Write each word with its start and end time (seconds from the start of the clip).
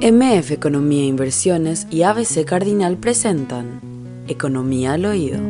MF 0.00 0.52
Economía 0.52 1.02
e 1.02 1.06
Inversiones 1.06 1.88
y 1.90 2.02
ABC 2.02 2.44
Cardinal 2.44 2.98
presentan 2.98 3.80
Economía 4.28 4.92
al 4.92 5.04
Oído. 5.04 5.40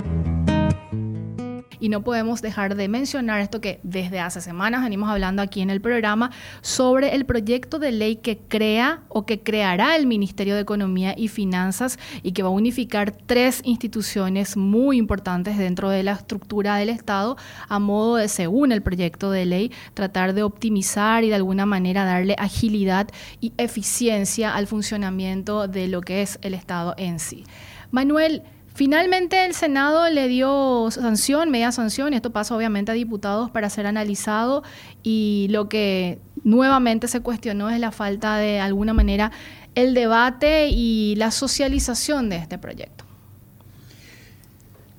Y 1.80 1.88
no 1.88 2.02
podemos 2.02 2.42
dejar 2.42 2.74
de 2.74 2.88
mencionar 2.88 3.40
esto 3.40 3.60
que 3.60 3.80
desde 3.82 4.20
hace 4.20 4.40
semanas 4.40 4.82
venimos 4.82 5.08
hablando 5.08 5.42
aquí 5.42 5.60
en 5.60 5.70
el 5.70 5.80
programa 5.80 6.30
sobre 6.60 7.14
el 7.14 7.24
proyecto 7.24 7.78
de 7.78 7.92
ley 7.92 8.16
que 8.16 8.38
crea 8.38 9.02
o 9.08 9.26
que 9.26 9.40
creará 9.40 9.96
el 9.96 10.06
Ministerio 10.06 10.54
de 10.54 10.60
Economía 10.60 11.14
y 11.16 11.28
Finanzas 11.28 11.98
y 12.22 12.32
que 12.32 12.42
va 12.42 12.48
a 12.48 12.52
unificar 12.52 13.12
tres 13.12 13.60
instituciones 13.64 14.56
muy 14.56 14.96
importantes 14.96 15.58
dentro 15.58 15.90
de 15.90 16.02
la 16.02 16.12
estructura 16.12 16.76
del 16.76 16.88
Estado 16.88 17.36
a 17.68 17.78
modo 17.78 18.16
de, 18.16 18.28
según 18.28 18.72
el 18.72 18.82
proyecto 18.82 19.30
de 19.30 19.46
ley, 19.46 19.72
tratar 19.94 20.34
de 20.34 20.42
optimizar 20.42 21.24
y 21.24 21.28
de 21.28 21.34
alguna 21.34 21.66
manera 21.66 22.04
darle 22.04 22.34
agilidad 22.38 23.08
y 23.40 23.52
eficiencia 23.56 24.54
al 24.54 24.66
funcionamiento 24.66 25.68
de 25.68 25.88
lo 25.88 26.00
que 26.00 26.22
es 26.22 26.38
el 26.42 26.54
Estado 26.54 26.94
en 26.96 27.18
sí. 27.18 27.44
Manuel, 27.90 28.42
Finalmente 28.78 29.44
el 29.44 29.54
Senado 29.54 30.08
le 30.08 30.28
dio 30.28 30.88
sanción, 30.92 31.50
media 31.50 31.72
sanción, 31.72 32.14
esto 32.14 32.30
pasa 32.30 32.54
obviamente 32.54 32.92
a 32.92 32.94
diputados 32.94 33.50
para 33.50 33.68
ser 33.70 33.88
analizado 33.88 34.62
y 35.02 35.48
lo 35.50 35.68
que 35.68 36.20
nuevamente 36.44 37.08
se 37.08 37.18
cuestionó 37.18 37.70
es 37.70 37.80
la 37.80 37.90
falta 37.90 38.36
de 38.36 38.60
alguna 38.60 38.94
manera 38.94 39.32
el 39.74 39.94
debate 39.94 40.68
y 40.68 41.16
la 41.16 41.32
socialización 41.32 42.28
de 42.28 42.36
este 42.36 42.56
proyecto. 42.56 43.04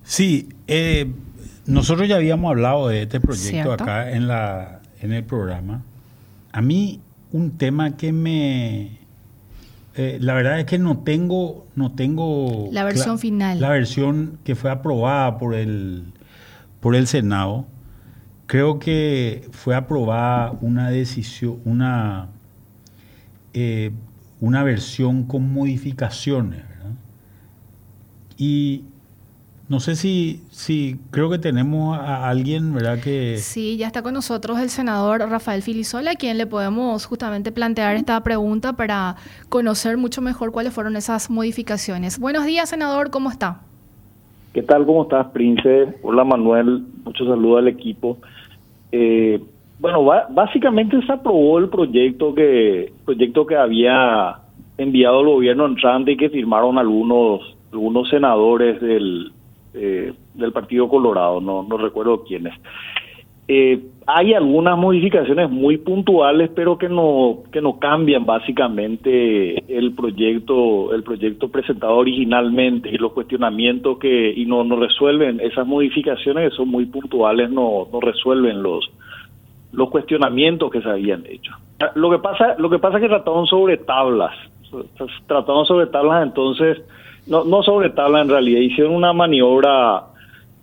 Sí, 0.03 0.49
eh, 0.67 1.09
nosotros 1.65 2.05
ya 2.09 2.17
habíamos 2.17 2.49
hablado 2.49 2.89
de 2.89 3.03
este 3.03 3.21
proyecto 3.21 3.71
acá 3.71 4.11
en, 4.11 4.27
la, 4.27 4.81
en 4.99 5.13
el 5.13 5.23
programa. 5.23 5.83
A 6.51 6.61
mí 6.61 6.99
un 7.31 7.57
tema 7.57 7.95
que 7.95 8.11
me, 8.11 8.99
eh, 10.01 10.17
la 10.21 10.33
verdad 10.33 10.61
es 10.61 10.65
que 10.65 10.79
no 10.79 10.99
tengo, 10.99 11.67
no 11.75 11.91
tengo 11.91 12.69
la 12.71 12.85
versión 12.85 13.19
final. 13.19 13.59
La 13.59 13.67
versión 13.67 14.39
que 14.45 14.55
fue 14.55 14.71
aprobada 14.71 15.37
por 15.37 15.53
el, 15.53 16.13
por 16.79 16.95
el 16.95 17.05
Senado. 17.05 17.67
Creo 18.45 18.79
que 18.79 19.49
fue 19.51 19.75
aprobada 19.75 20.53
una 20.61 20.89
decisión, 20.89 21.59
una, 21.65 22.29
eh, 23.53 23.91
una 24.39 24.63
versión 24.63 25.25
con 25.25 25.51
modificaciones. 25.51 26.63
Y 28.37 28.85
no 29.69 29.79
sé 29.79 29.95
si, 29.95 30.41
si 30.49 30.95
creo 31.11 31.29
que 31.29 31.37
tenemos 31.37 31.95
a 31.95 32.27
alguien, 32.27 32.73
¿verdad? 32.73 32.99
Que... 33.03 33.37
Sí, 33.37 33.77
ya 33.77 33.85
está 33.85 34.01
con 34.01 34.15
nosotros 34.15 34.59
el 34.59 34.69
senador 34.69 35.19
Rafael 35.19 35.61
Filisola, 35.61 36.11
a 36.11 36.15
quien 36.15 36.39
le 36.39 36.47
podemos 36.47 37.05
justamente 37.05 37.51
plantear 37.51 37.95
esta 37.95 38.19
pregunta 38.23 38.73
para 38.73 39.15
conocer 39.47 39.97
mucho 39.97 40.21
mejor 40.21 40.51
cuáles 40.51 40.73
fueron 40.73 40.95
esas 40.95 41.29
modificaciones. 41.29 42.19
Buenos 42.19 42.45
días, 42.45 42.67
senador, 42.67 43.11
¿cómo 43.11 43.29
está? 43.29 43.61
¿Qué 44.53 44.63
tal? 44.63 44.87
¿Cómo 44.87 45.03
estás, 45.03 45.27
Prince? 45.27 45.99
Hola, 46.01 46.23
Manuel. 46.23 46.83
Muchos 47.05 47.27
saludos 47.27 47.59
al 47.59 47.67
equipo. 47.67 48.17
Eh, 48.91 49.39
bueno, 49.77 50.03
básicamente 50.31 50.99
se 51.05 51.11
aprobó 51.11 51.59
el 51.59 51.69
proyecto 51.69 52.33
que, 52.33 52.91
proyecto 53.05 53.45
que 53.45 53.55
había 53.55 54.39
enviado 54.79 55.21
el 55.21 55.27
gobierno 55.27 55.67
entrante 55.67 56.13
y 56.13 56.17
que 56.17 56.31
firmaron 56.31 56.79
algunos, 56.79 57.55
algunos 57.71 58.09
senadores 58.09 58.81
del 58.81 59.31
eh, 59.73 60.13
del 60.33 60.51
Partido 60.51 60.89
Colorado, 60.89 61.41
no, 61.41 61.63
no 61.63 61.77
recuerdo 61.77 62.23
quiénes. 62.23 62.53
Eh, 63.51 63.79
hay 64.05 64.33
algunas 64.35 64.77
modificaciones 64.77 65.49
muy 65.49 65.77
puntuales, 65.77 66.51
pero 66.55 66.77
que 66.77 66.87
no 66.87 67.39
que 67.51 67.61
no 67.61 67.79
cambian 67.79 68.23
básicamente 68.23 69.63
el 69.75 69.93
proyecto 69.95 70.93
el 70.93 71.01
proyecto 71.01 71.49
presentado 71.49 71.95
originalmente 71.95 72.89
y 72.89 72.97
los 72.97 73.11
cuestionamientos 73.11 73.97
que 73.97 74.31
y 74.35 74.45
no 74.45 74.63
no 74.63 74.75
resuelven 74.75 75.39
esas 75.39 75.65
modificaciones 75.65 76.51
que 76.51 76.55
son 76.57 76.69
muy 76.69 76.85
puntuales 76.85 77.49
no 77.49 77.87
no 77.91 77.99
resuelven 77.99 78.61
los 78.61 78.87
los 79.71 79.89
cuestionamientos 79.89 80.69
que 80.69 80.81
se 80.81 80.89
habían 80.89 81.25
hecho. 81.25 81.51
Lo 81.95 82.11
que 82.11 82.19
pasa 82.19 82.55
lo 82.59 82.69
que 82.69 82.77
pasa 82.77 82.97
es 82.97 83.01
que 83.01 83.09
trataron 83.09 83.47
sobre 83.47 83.77
tablas, 83.77 84.35
trataron 85.25 85.65
sobre 85.65 85.87
tablas 85.87 86.21
entonces 86.21 86.83
no, 87.29 87.43
no 87.43 87.63
sobre 87.63 87.91
tabla 87.91 88.21
en 88.21 88.29
realidad, 88.29 88.59
hicieron 88.59 88.95
una 88.95 89.13
maniobra, 89.13 90.03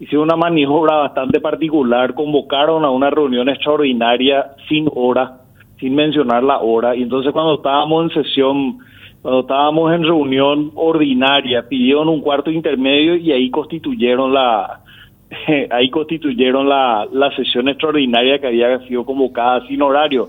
hicieron 0.00 0.25
una 0.25 0.37
maniobra 0.37 0.97
bastante 0.97 1.41
particular, 1.41 2.15
convocaron 2.15 2.84
a 2.84 2.91
una 2.91 3.09
reunión 3.09 3.49
extraordinaria 3.49 4.53
sin 4.69 4.88
hora, 4.94 5.38
sin 5.78 5.94
mencionar 5.94 6.43
la 6.43 6.59
hora, 6.59 6.94
y 6.97 7.03
entonces 7.03 7.32
cuando 7.32 7.55
estábamos 7.55 8.05
en 8.05 8.22
sesión, 8.22 8.78
cuando 9.22 9.41
estábamos 9.41 9.94
en 9.94 10.03
reunión 10.03 10.72
ordinaria, 10.75 11.69
pidieron 11.69 12.09
un 12.09 12.21
cuarto 12.21 12.50
intermedio 12.50 13.16
y 13.16 13.32
ahí 13.32 13.50
constituyeron 13.50 14.34
la 14.34 14.81
ahí 15.71 15.91
constituyeron 15.91 16.69
la, 16.69 17.06
la 17.12 17.34
sesión 17.34 17.69
extraordinaria 17.69 18.38
que 18.38 18.47
había 18.47 18.78
sido 18.87 19.05
convocada 19.05 19.66
sin 19.66 19.82
horario 19.82 20.28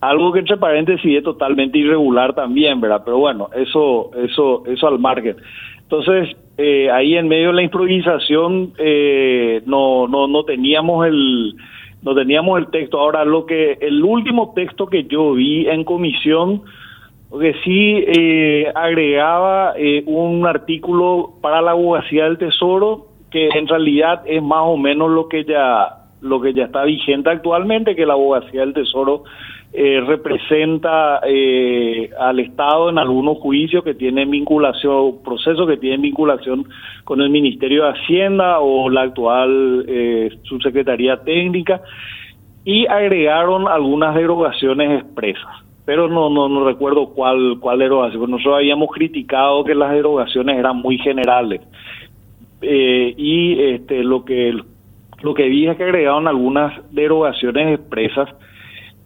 algo 0.00 0.32
que 0.32 0.40
entre 0.40 0.56
paréntesis 0.56 1.18
es 1.18 1.22
totalmente 1.22 1.78
irregular 1.78 2.34
también, 2.34 2.80
¿verdad? 2.80 3.02
Pero 3.04 3.18
bueno, 3.18 3.50
eso, 3.54 4.10
eso, 4.16 4.64
eso 4.66 4.88
al 4.88 4.98
margen. 4.98 5.36
Entonces, 5.82 6.36
eh, 6.56 6.90
ahí 6.90 7.16
en 7.16 7.28
medio 7.28 7.48
de 7.48 7.54
la 7.54 7.62
improvisación 7.62 8.72
eh, 8.78 9.62
no, 9.66 10.08
no, 10.08 10.26
no 10.26 10.44
teníamos 10.44 11.06
el 11.06 11.54
no 12.02 12.14
teníamos 12.14 12.58
el 12.58 12.68
texto. 12.68 12.98
Ahora, 12.98 13.26
lo 13.26 13.44
que 13.44 13.76
el 13.80 14.02
último 14.02 14.52
texto 14.54 14.86
que 14.86 15.04
yo 15.04 15.34
vi 15.34 15.66
en 15.66 15.84
comisión, 15.84 16.62
que 17.38 17.54
sí 17.62 18.04
eh, 18.06 18.72
agregaba 18.74 19.74
un 20.06 20.46
artículo 20.46 21.34
para 21.42 21.60
la 21.60 21.72
abogacía 21.72 22.24
del 22.24 22.38
Tesoro, 22.38 23.08
que 23.30 23.48
en 23.48 23.68
realidad 23.68 24.22
es 24.24 24.42
más 24.42 24.62
o 24.62 24.78
menos 24.78 25.10
lo 25.10 25.28
que 25.28 25.44
ya 25.44 25.99
lo 26.20 26.40
que 26.40 26.52
ya 26.52 26.64
está 26.64 26.84
vigente 26.84 27.30
actualmente, 27.30 27.96
que 27.96 28.06
la 28.06 28.14
abogacía 28.14 28.60
del 28.60 28.74
Tesoro 28.74 29.24
eh, 29.72 30.00
representa 30.04 31.20
eh, 31.24 32.10
al 32.18 32.40
Estado 32.40 32.90
en 32.90 32.98
algunos 32.98 33.38
juicios 33.38 33.84
que 33.84 33.94
tienen 33.94 34.30
vinculación, 34.30 35.22
procesos 35.22 35.66
que 35.68 35.76
tienen 35.76 36.02
vinculación 36.02 36.66
con 37.04 37.20
el 37.20 37.30
Ministerio 37.30 37.84
de 37.84 37.90
Hacienda 37.90 38.58
o 38.58 38.90
la 38.90 39.02
actual 39.02 39.84
eh, 39.86 40.30
subsecretaría 40.42 41.18
técnica 41.18 41.82
y 42.64 42.86
agregaron 42.86 43.68
algunas 43.68 44.14
derogaciones 44.14 45.02
expresas. 45.02 45.64
Pero 45.84 46.08
no 46.08 46.28
no 46.30 46.48
no 46.48 46.64
recuerdo 46.64 47.10
cuál 47.10 47.58
cuál 47.60 47.78
derogación. 47.78 48.30
Nosotros 48.30 48.56
habíamos 48.56 48.90
criticado 48.90 49.64
que 49.64 49.74
las 49.74 49.92
derogaciones 49.92 50.58
eran 50.58 50.76
muy 50.76 50.98
generales. 50.98 51.62
Eh, 52.62 53.14
y 53.16 53.58
este 53.62 54.04
lo 54.04 54.24
que 54.24 54.52
lo 55.22 55.34
que 55.34 55.48
vi 55.48 55.66
es 55.66 55.76
que 55.76 55.84
agregaron 55.84 56.28
algunas 56.28 56.72
derogaciones 56.92 57.78
expresas 57.78 58.28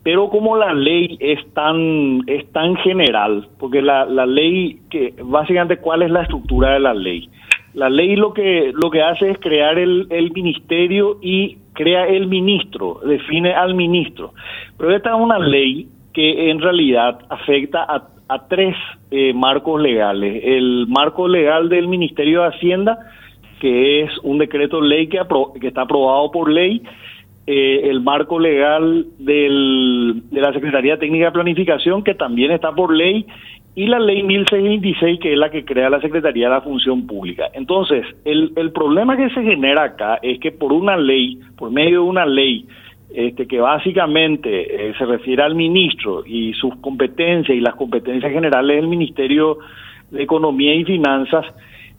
pero 0.03 0.29
como 0.29 0.57
la 0.57 0.75
ley 0.75 1.17
es 1.19 1.41
tan 1.55 2.21
es 2.27 2.51
tan 2.53 2.77
general 2.77 3.49
porque 3.59 3.83
la, 3.83 4.05
la 4.05 4.27
ley 4.27 4.81
que 4.91 5.15
básicamente 5.23 5.79
cuál 5.79 6.03
es 6.03 6.11
la 6.11 6.23
estructura 6.23 6.75
de 6.75 6.81
la 6.81 6.95
ley 6.95 7.29
la 7.75 7.91
ley 7.91 8.15
lo 8.17 8.33
que 8.33 8.73
lo 8.73 8.91
que 8.91 9.03
hace 9.03 9.31
es 9.31 9.39
crear 9.39 9.79
el, 9.79 10.07
el 10.11 10.31
ministerio 10.33 11.19
y 11.21 11.59
crea 11.75 12.07
el 12.07 12.29
ministro 12.29 13.01
define 13.05 13.53
al 13.53 13.75
ministro. 13.75 14.33
Pero 14.79 14.95
esta 14.95 15.11
es 15.11 15.21
una 15.21 15.39
ley 15.39 15.89
que 16.13 16.51
en 16.51 16.61
realidad 16.61 17.19
afecta 17.29 17.83
a, 17.83 18.09
a 18.29 18.49
tres 18.49 18.77
eh, 19.11 19.33
marcos 19.35 19.83
legales. 19.83 20.41
El 20.45 20.87
marco 20.89 21.29
legal 21.29 21.69
del 21.69 21.89
ministerio 21.89 22.43
de 22.43 22.49
hacienda 22.49 22.99
que 23.65 24.03
es 24.03 24.11
un 24.23 24.37
decreto 24.37 24.79
ley 24.79 25.07
que, 25.07 25.19
que 25.59 25.69
está 25.69 25.81
aprobado 25.81 26.31
por 26.31 26.51
ley 26.51 26.83
eh, 27.47 27.89
el 27.89 28.03
marco 28.03 28.39
legal 28.39 29.07
del, 29.19 30.23
de 30.31 30.41
la 30.43 30.53
Secretaría 30.53 30.99
Técnica 30.99 31.25
de 31.25 31.33
Planificación, 31.33 32.05
que 32.05 32.15
también 32.15 32.51
está 32.51 32.73
por 32.73 32.95
ley, 32.95 33.25
y 33.75 33.87
la 33.87 33.99
ley 33.99 34.23
1626, 34.23 35.19
que 35.19 35.33
es 35.33 35.39
la 35.39 35.51
que 35.51 35.65
crea 35.65 35.89
la 35.89 36.03
Secretaría 36.03 36.49
de 36.49 36.57
la 36.57 36.61
Función 36.61 37.07
Pública. 37.07 37.45
Entonces, 37.55 38.05
el, 38.27 38.53
el 38.57 38.71
problema 38.73 39.17
que 39.17 39.31
se 39.31 39.43
genera 39.43 39.85
acá 39.85 40.19
es 40.21 40.39
que 40.41 40.53
por 40.53 40.75
una 40.75 40.99
ley, 40.99 41.39
por 41.57 41.71
medio 41.71 42.03
de 42.03 42.07
una 42.11 42.27
ley, 42.27 42.67
este, 43.15 43.47
que 43.47 43.61
básicamente 43.61 44.91
eh, 44.91 44.95
se 44.99 45.07
refiere 45.07 45.43
al 45.43 45.55
ministro 45.55 46.23
y 46.27 46.53
sus 46.53 46.77
competencias 46.83 47.57
y 47.57 47.63
las 47.63 47.77
competencias 47.77 48.31
generales 48.31 48.77
del 48.77 48.89
Ministerio 48.89 49.57
de 50.11 50.23
Economía 50.23 50.75
y 50.75 50.85
Finanzas, 50.85 51.47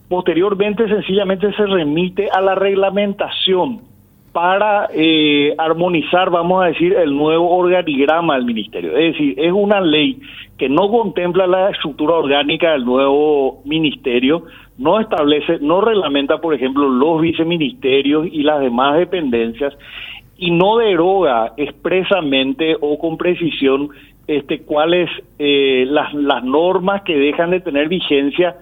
posteriormente 0.10 0.88
sencillamente 0.88 1.52
se 1.54 1.66
remite 1.66 2.30
a 2.32 2.42
la 2.42 2.56
reglamentación 2.56 3.82
para 4.32 4.90
eh, 4.94 5.56
armonizar, 5.58 6.30
vamos 6.30 6.62
a 6.62 6.68
decir, 6.68 6.94
el 6.94 7.16
nuevo 7.16 7.56
organigrama 7.56 8.36
del 8.36 8.44
ministerio. 8.44 8.92
Es 8.98 9.14
decir, 9.14 9.34
es 9.38 9.54
una 9.54 9.80
ley 9.80 10.20
que 10.58 10.68
no 10.68 10.90
contempla 10.90 11.48
la 11.48 11.70
estructura 11.70 12.16
orgánica 12.16 12.74
del 12.74 12.84
nuevo 12.84 13.62
ministerio, 13.64 14.44
no 14.78 15.00
establece, 15.00 15.60
no 15.62 15.80
reglamenta, 15.80 16.40
por 16.40 16.54
ejemplo, 16.54 16.90
los 16.90 17.22
viceministerios 17.22 18.28
y 18.30 18.44
las 18.44 18.60
demás 18.60 18.98
dependencias 18.98 19.74
y 20.38 20.52
no 20.52 20.78
deroga 20.80 21.54
expresamente 21.56 22.76
o 22.82 23.00
con 23.00 23.18
precisión 23.18 23.90
este, 24.28 24.64
cuáles 24.64 25.10
eh, 25.40 25.86
las, 25.88 26.14
las 26.14 26.44
normas 26.44 27.04
que 27.04 27.16
dejan 27.16 27.52
de 27.52 27.62
tener 27.62 27.88
vigencia 27.88 28.58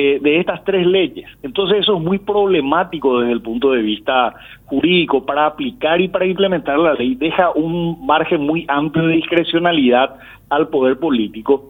eh, 0.00 0.20
de 0.22 0.38
estas 0.38 0.62
tres 0.62 0.86
leyes. 0.86 1.28
Entonces 1.42 1.78
eso 1.80 1.96
es 1.96 2.00
muy 2.00 2.20
problemático 2.20 3.18
desde 3.18 3.32
el 3.32 3.42
punto 3.42 3.72
de 3.72 3.82
vista 3.82 4.32
jurídico 4.66 5.26
para 5.26 5.46
aplicar 5.46 6.00
y 6.00 6.06
para 6.06 6.24
implementar 6.24 6.78
la 6.78 6.94
ley. 6.94 7.16
Deja 7.16 7.50
un 7.50 8.06
margen 8.06 8.42
muy 8.42 8.64
amplio 8.68 9.08
de 9.08 9.14
discrecionalidad 9.14 10.14
al 10.50 10.68
poder 10.68 11.00
político. 11.00 11.68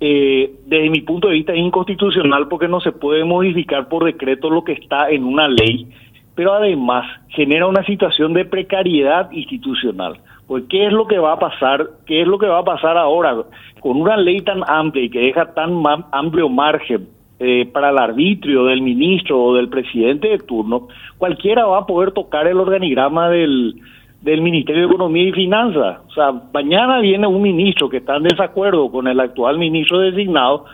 Eh, 0.00 0.50
desde 0.64 0.88
mi 0.88 1.02
punto 1.02 1.28
de 1.28 1.34
vista 1.34 1.52
es 1.52 1.58
inconstitucional 1.58 2.48
porque 2.48 2.68
no 2.68 2.80
se 2.80 2.92
puede 2.92 3.22
modificar 3.26 3.86
por 3.90 4.02
decreto 4.04 4.48
lo 4.48 4.64
que 4.64 4.72
está 4.72 5.10
en 5.10 5.24
una 5.24 5.46
ley, 5.46 5.88
pero 6.34 6.54
además 6.54 7.04
genera 7.28 7.66
una 7.66 7.84
situación 7.84 8.32
de 8.32 8.46
precariedad 8.46 9.30
institucional. 9.30 10.16
Pues 10.46 10.64
qué 10.70 10.86
es 10.86 10.92
lo 10.94 11.06
que 11.06 11.18
va 11.18 11.34
a 11.34 11.38
pasar, 11.38 11.86
qué 12.06 12.22
es 12.22 12.26
lo 12.26 12.38
que 12.38 12.46
va 12.46 12.60
a 12.60 12.64
pasar 12.64 12.96
ahora 12.96 13.44
con 13.80 14.00
una 14.00 14.16
ley 14.16 14.40
tan 14.40 14.62
amplia 14.66 15.04
y 15.04 15.10
que 15.10 15.20
deja 15.20 15.52
tan 15.52 15.82
amplio 16.12 16.48
margen 16.48 17.17
eh, 17.40 17.66
para 17.72 17.90
el 17.90 17.98
arbitrio 17.98 18.64
del 18.64 18.82
ministro 18.82 19.40
o 19.40 19.54
del 19.54 19.68
presidente 19.68 20.28
de 20.28 20.38
turno, 20.38 20.88
cualquiera 21.18 21.66
va 21.66 21.78
a 21.78 21.86
poder 21.86 22.10
tocar 22.10 22.46
el 22.48 22.58
organigrama 22.58 23.30
del, 23.30 23.76
del 24.22 24.42
Ministerio 24.42 24.82
de 24.82 24.88
Economía 24.88 25.28
y 25.28 25.32
Finanzas. 25.32 25.98
O 26.08 26.12
sea, 26.12 26.32
mañana 26.52 26.98
viene 26.98 27.26
un 27.26 27.40
ministro 27.40 27.88
que 27.88 27.98
está 27.98 28.16
en 28.16 28.24
desacuerdo 28.24 28.90
con 28.90 29.06
el 29.06 29.20
actual 29.20 29.58
ministro 29.58 30.00
designado 30.00 30.64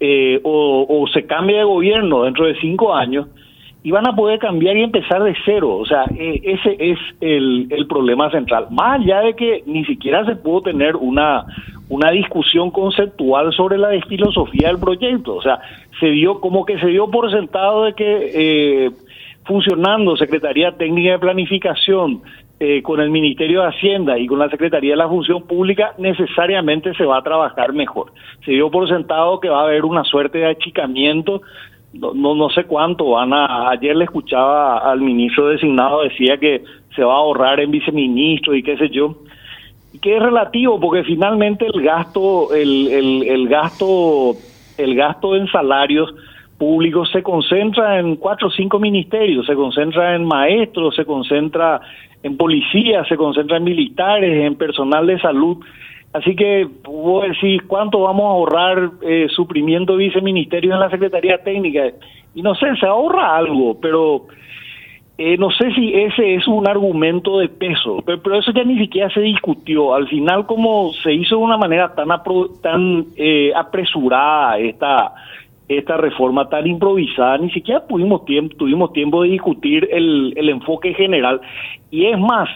eh, 0.00 0.40
o, 0.42 1.06
se 1.12 1.24
cambia 1.26 1.58
de 1.58 1.64
gobierno 1.64 2.24
dentro 2.24 2.46
de 2.46 2.58
cinco 2.60 2.92
años 2.92 3.28
y 3.84 3.92
van 3.92 4.08
a 4.08 4.16
poder 4.16 4.40
cambiar 4.40 4.76
y 4.76 4.82
empezar 4.82 5.22
de 5.22 5.36
cero. 5.44 5.76
O 5.76 5.86
sea, 5.86 6.04
e, 6.16 6.40
ese 6.42 6.76
es 6.80 6.98
el, 7.20 7.68
el 7.70 7.86
problema 7.86 8.28
central. 8.30 8.66
Más 8.70 9.00
allá 9.00 9.20
de 9.20 9.34
que 9.34 9.62
ni 9.66 9.84
siquiera 9.84 10.24
se 10.24 10.34
pudo 10.34 10.62
tener 10.62 10.96
una, 10.96 11.46
una 11.92 12.10
discusión 12.10 12.70
conceptual 12.70 13.52
sobre 13.52 13.76
la 13.76 13.90
filosofía 14.08 14.68
del 14.68 14.78
proyecto. 14.78 15.34
O 15.34 15.42
sea, 15.42 15.60
se 16.00 16.06
dio 16.06 16.40
como 16.40 16.64
que 16.64 16.78
se 16.78 16.86
dio 16.86 17.10
por 17.10 17.30
sentado 17.30 17.84
de 17.84 17.92
que 17.92 18.30
eh, 18.34 18.90
funcionando 19.44 20.16
Secretaría 20.16 20.72
Técnica 20.72 21.10
de 21.12 21.18
Planificación 21.18 22.22
eh, 22.58 22.80
con 22.82 22.98
el 23.00 23.10
Ministerio 23.10 23.60
de 23.60 23.68
Hacienda 23.68 24.18
y 24.18 24.26
con 24.26 24.38
la 24.38 24.48
Secretaría 24.48 24.92
de 24.92 24.96
la 24.96 25.08
Función 25.08 25.42
Pública 25.46 25.92
necesariamente 25.98 26.94
se 26.94 27.04
va 27.04 27.18
a 27.18 27.22
trabajar 27.22 27.74
mejor. 27.74 28.14
Se 28.46 28.52
dio 28.52 28.70
por 28.70 28.88
sentado 28.88 29.38
que 29.38 29.50
va 29.50 29.60
a 29.60 29.64
haber 29.64 29.84
una 29.84 30.02
suerte 30.04 30.38
de 30.38 30.46
achicamiento 30.46 31.42
no, 31.92 32.34
no, 32.34 32.48
sé 32.48 32.64
cuánto 32.64 33.10
van 33.10 33.34
a 33.34 33.68
ayer 33.68 33.94
le 33.94 34.04
escuchaba 34.04 34.78
al 34.78 35.02
ministro 35.02 35.48
designado 35.48 36.02
decía 36.04 36.38
que 36.38 36.64
se 36.96 37.04
va 37.04 37.12
a 37.12 37.18
ahorrar 37.18 37.60
en 37.60 37.70
viceministro 37.70 38.54
y 38.54 38.62
qué 38.62 38.78
sé 38.78 38.88
yo 38.88 39.14
que 40.00 40.16
es 40.16 40.22
relativo 40.22 40.80
porque 40.80 41.04
finalmente 41.04 41.66
el 41.66 41.82
gasto 41.82 42.54
el, 42.54 42.88
el, 42.88 43.22
el 43.24 43.48
gasto 43.48 44.34
el 44.78 44.94
gasto 44.94 45.36
en 45.36 45.46
salarios 45.48 46.12
públicos 46.62 47.10
se 47.10 47.24
concentra 47.24 47.98
en 47.98 48.14
cuatro 48.14 48.46
o 48.46 48.50
cinco 48.52 48.78
ministerios, 48.78 49.44
se 49.46 49.54
concentra 49.56 50.14
en 50.14 50.24
maestros, 50.24 50.94
se 50.94 51.04
concentra 51.04 51.80
en 52.22 52.36
policía, 52.36 53.04
se 53.06 53.16
concentra 53.16 53.56
en 53.56 53.64
militares, 53.64 54.44
en 54.44 54.54
personal 54.54 55.04
de 55.08 55.18
salud. 55.18 55.58
Así 56.12 56.36
que 56.36 56.68
vos 56.84 57.24
decís, 57.26 57.62
¿cuánto 57.66 58.02
vamos 58.02 58.26
a 58.26 58.28
ahorrar 58.28 58.90
eh, 59.02 59.26
suprimiendo 59.34 59.96
viceministerios 59.96 60.74
en 60.74 60.80
la 60.80 60.90
Secretaría 60.90 61.42
Técnica? 61.42 61.82
Y 62.32 62.42
no 62.42 62.54
sé, 62.54 62.76
se 62.78 62.86
ahorra 62.86 63.36
algo, 63.36 63.80
pero 63.80 64.26
eh, 65.18 65.36
no 65.36 65.50
sé 65.50 65.72
si 65.74 65.92
ese 65.94 66.34
es 66.34 66.48
un 66.48 66.66
argumento 66.66 67.38
de 67.38 67.48
peso, 67.48 68.02
pero, 68.04 68.38
eso 68.38 68.50
ya 68.52 68.64
ni 68.64 68.78
siquiera 68.78 69.10
se 69.10 69.20
discutió. 69.20 69.94
Al 69.94 70.08
final, 70.08 70.46
como 70.46 70.92
se 71.02 71.12
hizo 71.12 71.36
de 71.36 71.42
una 71.42 71.56
manera 71.56 71.94
tan, 71.94 72.08
tan 72.62 73.06
eh, 73.16 73.52
apresurada 73.54 74.58
esta, 74.58 75.14
reforma, 75.98 76.48
tan 76.48 76.66
improvisada, 76.66 77.38
ni 77.38 77.50
siquiera 77.50 77.86
pudimos 77.86 78.24
tuvimos 78.56 78.92
tiempo 78.92 79.22
de 79.22 79.30
discutir 79.30 79.88
el, 79.92 80.32
el 80.36 80.48
enfoque 80.48 80.94
general. 80.94 81.40
Y 81.90 82.06
es 82.06 82.18
más, 82.18 82.48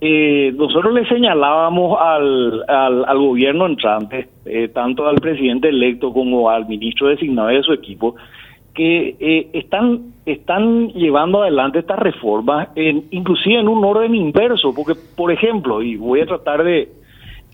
eh, 0.00 0.52
nosotros 0.54 0.92
le 0.92 1.06
señalábamos 1.06 1.98
al, 1.98 2.64
al, 2.68 3.04
al 3.06 3.18
gobierno 3.18 3.64
entrante, 3.64 4.28
eh, 4.44 4.68
tanto 4.68 5.06
al 5.06 5.16
presidente 5.16 5.68
electo 5.68 6.12
como 6.12 6.50
al 6.50 6.66
ministro 6.66 7.08
designado 7.08 7.48
de 7.48 7.62
su 7.62 7.72
equipo, 7.72 8.14
que 8.74 9.16
eh, 9.20 9.50
están 9.52 10.14
están 10.26 10.88
llevando 10.88 11.42
adelante 11.42 11.80
esta 11.80 11.96
reforma, 11.96 12.68
en, 12.74 13.04
inclusive 13.10 13.60
en 13.60 13.68
un 13.68 13.84
orden 13.84 14.14
inverso, 14.14 14.74
porque, 14.74 14.94
por 15.16 15.30
ejemplo, 15.30 15.82
y 15.82 15.96
voy 15.96 16.20
a 16.20 16.26
tratar 16.26 16.64
de, 16.64 16.88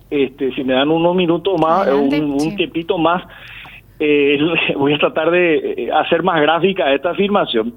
este, 0.08 0.52
si 0.52 0.62
me 0.62 0.74
dan 0.74 0.90
unos 0.90 1.16
minutos 1.16 1.60
más, 1.60 1.88
un, 1.88 2.14
un 2.14 2.56
tiempito 2.56 2.96
más, 2.96 3.24
eh, 3.98 4.38
voy 4.76 4.94
a 4.94 4.98
tratar 4.98 5.30
de 5.30 5.56
eh, 5.56 5.90
hacer 5.92 6.22
más 6.22 6.40
gráfica 6.40 6.92
esta 6.92 7.10
afirmación. 7.10 7.74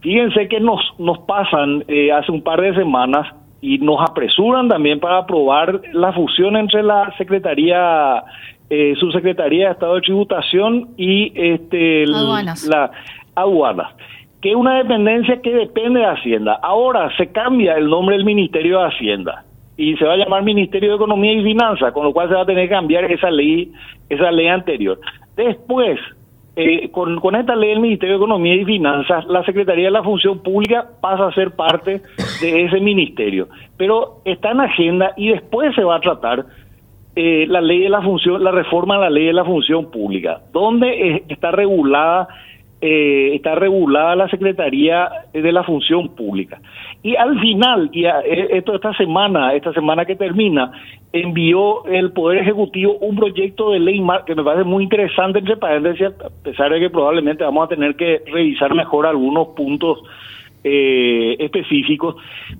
Fíjense 0.00 0.48
que 0.48 0.60
nos, 0.60 0.80
nos 0.98 1.18
pasan 1.20 1.84
eh, 1.88 2.12
hace 2.12 2.30
un 2.30 2.42
par 2.42 2.60
de 2.60 2.74
semanas 2.74 3.34
y 3.60 3.78
nos 3.78 4.00
apresuran 4.00 4.68
también 4.68 5.00
para 5.00 5.18
aprobar 5.18 5.80
la 5.92 6.12
fusión 6.12 6.56
entre 6.56 6.82
la 6.82 7.12
Secretaría 7.18 8.22
eh, 8.70 8.94
Subsecretaría 9.00 9.66
de 9.66 9.72
Estado 9.72 9.94
de 9.96 10.00
Tributación 10.02 10.90
y 10.96 11.32
este 11.34 12.06
la 12.06 12.90
aduanas 13.34 13.94
que 14.40 14.50
es 14.50 14.56
una 14.56 14.76
dependencia 14.76 15.40
que 15.42 15.52
depende 15.52 16.00
de 16.00 16.06
Hacienda. 16.06 16.58
Ahora 16.62 17.10
se 17.16 17.32
cambia 17.32 17.74
el 17.74 17.88
nombre 17.88 18.16
del 18.16 18.24
Ministerio 18.24 18.78
de 18.78 18.86
Hacienda 18.86 19.44
y 19.76 19.96
se 19.96 20.04
va 20.04 20.14
a 20.14 20.16
llamar 20.16 20.42
Ministerio 20.42 20.90
de 20.90 20.96
Economía 20.96 21.32
y 21.32 21.42
Finanzas, 21.42 21.92
con 21.92 22.04
lo 22.04 22.12
cual 22.12 22.28
se 22.28 22.34
va 22.34 22.42
a 22.42 22.46
tener 22.46 22.68
que 22.68 22.74
cambiar 22.74 23.04
esa 23.10 23.30
ley, 23.30 23.72
esa 24.08 24.30
ley 24.30 24.48
anterior. 24.48 25.00
Después, 25.36 25.98
eh, 26.60 26.90
con, 26.90 27.20
con 27.20 27.36
esta 27.36 27.54
ley 27.54 27.70
del 27.70 27.78
Ministerio 27.78 28.16
de 28.16 28.24
Economía 28.24 28.56
y 28.56 28.64
Finanzas, 28.64 29.24
la 29.26 29.44
Secretaría 29.44 29.84
de 29.84 29.90
la 29.92 30.02
Función 30.02 30.42
Pública 30.42 30.88
pasa 31.00 31.28
a 31.28 31.32
ser 31.32 31.52
parte 31.52 32.02
de 32.40 32.64
ese 32.64 32.80
ministerio, 32.80 33.46
pero 33.76 34.22
está 34.24 34.50
en 34.50 34.62
agenda 34.62 35.12
y 35.16 35.28
después 35.28 35.72
se 35.76 35.84
va 35.84 35.94
a 35.94 36.00
tratar 36.00 36.46
eh, 37.14 37.46
la 37.48 37.60
ley 37.60 37.82
de 37.82 37.88
la 37.88 38.02
función, 38.02 38.42
la 38.42 38.50
reforma 38.50 38.96
a 38.96 38.98
la 38.98 39.10
ley 39.10 39.26
de 39.26 39.34
la 39.34 39.44
función 39.44 39.88
pública, 39.92 40.40
donde 40.52 41.22
está 41.28 41.52
regulada 41.52 42.26
eh, 42.80 43.32
está 43.34 43.56
regulada 43.56 44.14
la 44.14 44.28
Secretaría 44.28 45.08
de 45.32 45.52
la 45.52 45.64
Función 45.64 46.10
Pública. 46.10 46.60
Y 47.02 47.16
al 47.16 47.38
final, 47.40 47.90
y 47.92 48.04
eh, 48.04 48.12
esto 48.50 48.74
esta 48.74 48.92
semana, 48.94 49.54
esta 49.54 49.72
semana 49.72 50.04
que 50.04 50.14
termina, 50.14 50.70
envió 51.12 51.84
el 51.86 52.12
Poder 52.12 52.38
Ejecutivo 52.38 52.98
un 53.00 53.16
proyecto 53.16 53.70
de 53.70 53.80
ley 53.80 54.00
que 54.26 54.34
me 54.34 54.44
parece 54.44 54.64
muy 54.64 54.84
interesante, 54.84 55.40
entre 55.40 55.56
paréntesis, 55.56 56.06
a 56.06 56.44
pesar 56.44 56.72
de 56.72 56.80
que 56.80 56.90
probablemente 56.90 57.44
vamos 57.44 57.64
a 57.64 57.68
tener 57.68 57.96
que 57.96 58.22
revisar 58.26 58.74
mejor 58.74 59.06
algunos 59.06 59.48
puntos 59.48 59.98
eh, 60.64 61.36
específicos, 61.38 62.16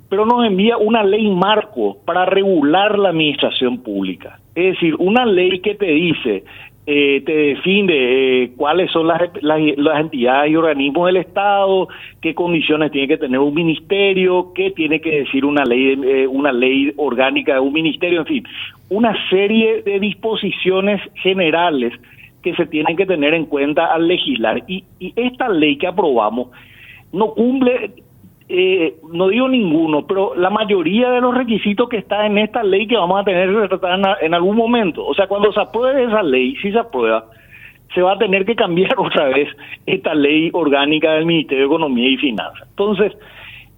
pero 0.08 0.24
nos 0.24 0.46
envía 0.46 0.76
una 0.78 1.02
ley 1.02 1.28
marco 1.30 1.98
para 2.04 2.24
regular 2.24 2.98
la 2.98 3.10
administración 3.10 3.82
pública. 3.82 4.38
Es 4.54 4.74
decir, 4.74 4.94
una 4.98 5.26
ley 5.26 5.60
que 5.60 5.74
te 5.74 5.86
dice 5.86 6.44
eh, 6.90 7.22
te 7.26 7.32
define 7.32 8.44
eh, 8.44 8.52
cuáles 8.56 8.90
son 8.90 9.08
las, 9.08 9.20
las, 9.42 10.00
entidades 10.00 10.50
y 10.50 10.56
organismos 10.56 11.04
del 11.04 11.18
Estado, 11.18 11.86
qué 12.22 12.34
condiciones 12.34 12.90
tiene 12.92 13.08
que 13.08 13.18
tener 13.18 13.38
un 13.40 13.52
ministerio, 13.52 14.54
qué 14.54 14.70
tiene 14.70 14.98
que 14.98 15.18
decir 15.18 15.44
una 15.44 15.64
ley, 15.64 16.00
eh, 16.02 16.26
una 16.26 16.50
ley 16.50 16.90
orgánica 16.96 17.52
de 17.52 17.60
un 17.60 17.74
ministerio, 17.74 18.20
en 18.20 18.26
fin, 18.26 18.44
una 18.88 19.14
serie 19.28 19.82
de 19.82 20.00
disposiciones 20.00 21.02
generales 21.16 21.92
que 22.42 22.54
se 22.54 22.64
tienen 22.64 22.96
que 22.96 23.04
tener 23.04 23.34
en 23.34 23.44
cuenta 23.44 23.92
al 23.92 24.08
legislar. 24.08 24.64
Y, 24.66 24.82
y 24.98 25.12
esta 25.14 25.50
ley 25.50 25.76
que 25.76 25.88
aprobamos 25.88 26.48
no 27.12 27.34
cumple 27.34 27.90
eh, 28.50 28.96
no 29.12 29.28
digo 29.28 29.46
ninguno, 29.46 30.06
pero 30.06 30.34
la 30.34 30.48
mayoría 30.48 31.10
de 31.10 31.20
los 31.20 31.34
requisitos 31.34 31.88
que 31.88 31.98
está 31.98 32.24
en 32.24 32.38
esta 32.38 32.62
ley 32.62 32.86
que 32.86 32.96
vamos 32.96 33.20
a 33.20 33.24
tener 33.24 33.50
que 33.50 33.68
tratar 33.68 34.18
en, 34.22 34.34
algún 34.34 34.56
momento. 34.56 35.04
O 35.04 35.12
sea, 35.14 35.26
cuando 35.26 35.52
se 35.52 35.60
apruebe 35.60 36.04
esa 36.04 36.22
ley, 36.22 36.56
si 36.62 36.72
se 36.72 36.78
aprueba, 36.78 37.26
se 37.94 38.00
va 38.00 38.12
a 38.12 38.18
tener 38.18 38.46
que 38.46 38.56
cambiar 38.56 38.94
otra 38.98 39.26
vez 39.28 39.48
esta 39.84 40.14
ley 40.14 40.50
orgánica 40.54 41.12
del 41.12 41.26
Ministerio 41.26 41.64
de 41.64 41.74
Economía 41.74 42.08
y 42.08 42.16
Finanzas. 42.16 42.66
Entonces, 42.70 43.12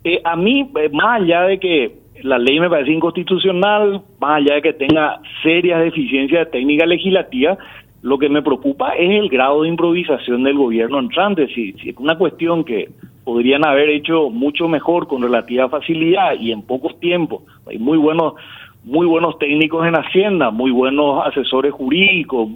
eh, 0.04 0.20
a 0.22 0.36
mí, 0.36 0.70
eh, 0.76 0.88
más 0.92 1.20
allá 1.20 1.42
de 1.42 1.58
que 1.58 1.92
la 2.22 2.38
ley 2.38 2.60
me 2.60 2.70
parece 2.70 2.92
inconstitucional, 2.92 4.02
más 4.20 4.36
allá 4.36 4.54
de 4.54 4.62
que 4.62 4.72
tenga 4.74 5.20
serias 5.42 5.80
deficiencias 5.80 6.46
de 6.46 6.52
técnica 6.52 6.86
legislativa, 6.86 7.58
lo 8.02 8.18
que 8.18 8.28
me 8.28 8.42
preocupa 8.42 8.90
es 8.90 9.10
el 9.10 9.28
grado 9.28 9.62
de 9.62 9.68
improvisación 9.68 10.44
del 10.44 10.56
gobierno 10.56 11.00
entrante. 11.00 11.48
Si 11.48 11.74
es 11.84 11.96
una 11.96 12.16
cuestión 12.16 12.64
que 12.64 12.88
podrían 13.30 13.64
haber 13.64 13.88
hecho 13.90 14.28
mucho 14.28 14.66
mejor 14.66 15.06
con 15.06 15.22
relativa 15.22 15.68
facilidad 15.68 16.32
y 16.40 16.50
en 16.50 16.62
pocos 16.62 16.98
tiempos. 16.98 17.44
Hay 17.64 17.78
muy 17.78 17.96
buenos, 17.96 18.34
muy 18.82 19.06
buenos 19.06 19.38
técnicos 19.38 19.86
en 19.86 19.94
Hacienda, 19.94 20.50
muy 20.50 20.72
buenos 20.72 21.24
asesores 21.24 21.72
jurídicos 21.72 22.48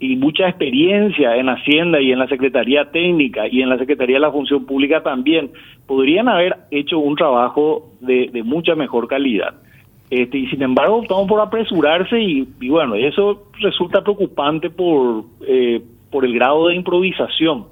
y 0.00 0.16
mucha 0.16 0.48
experiencia 0.48 1.36
en 1.36 1.48
Hacienda 1.48 2.00
y 2.00 2.10
en 2.10 2.18
la 2.18 2.26
Secretaría 2.26 2.90
Técnica 2.90 3.46
y 3.46 3.62
en 3.62 3.68
la 3.68 3.78
Secretaría 3.78 4.16
de 4.16 4.22
la 4.22 4.32
Función 4.32 4.66
Pública 4.66 5.04
también. 5.04 5.52
Podrían 5.86 6.28
haber 6.28 6.56
hecho 6.72 6.98
un 6.98 7.14
trabajo 7.14 7.92
de, 8.00 8.28
de 8.32 8.42
mucha 8.42 8.74
mejor 8.74 9.06
calidad. 9.06 9.54
Este, 10.10 10.36
y 10.36 10.48
sin 10.48 10.62
embargo 10.62 10.96
optamos 10.96 11.28
por 11.28 11.40
apresurarse 11.40 12.20
y, 12.20 12.68
bueno, 12.68 12.96
eso 12.96 13.44
resulta 13.60 14.02
preocupante 14.02 14.68
por, 14.68 15.26
eh, 15.46 15.80
por 16.10 16.24
el 16.24 16.34
grado 16.34 16.66
de 16.66 16.74
improvisación. 16.74 17.66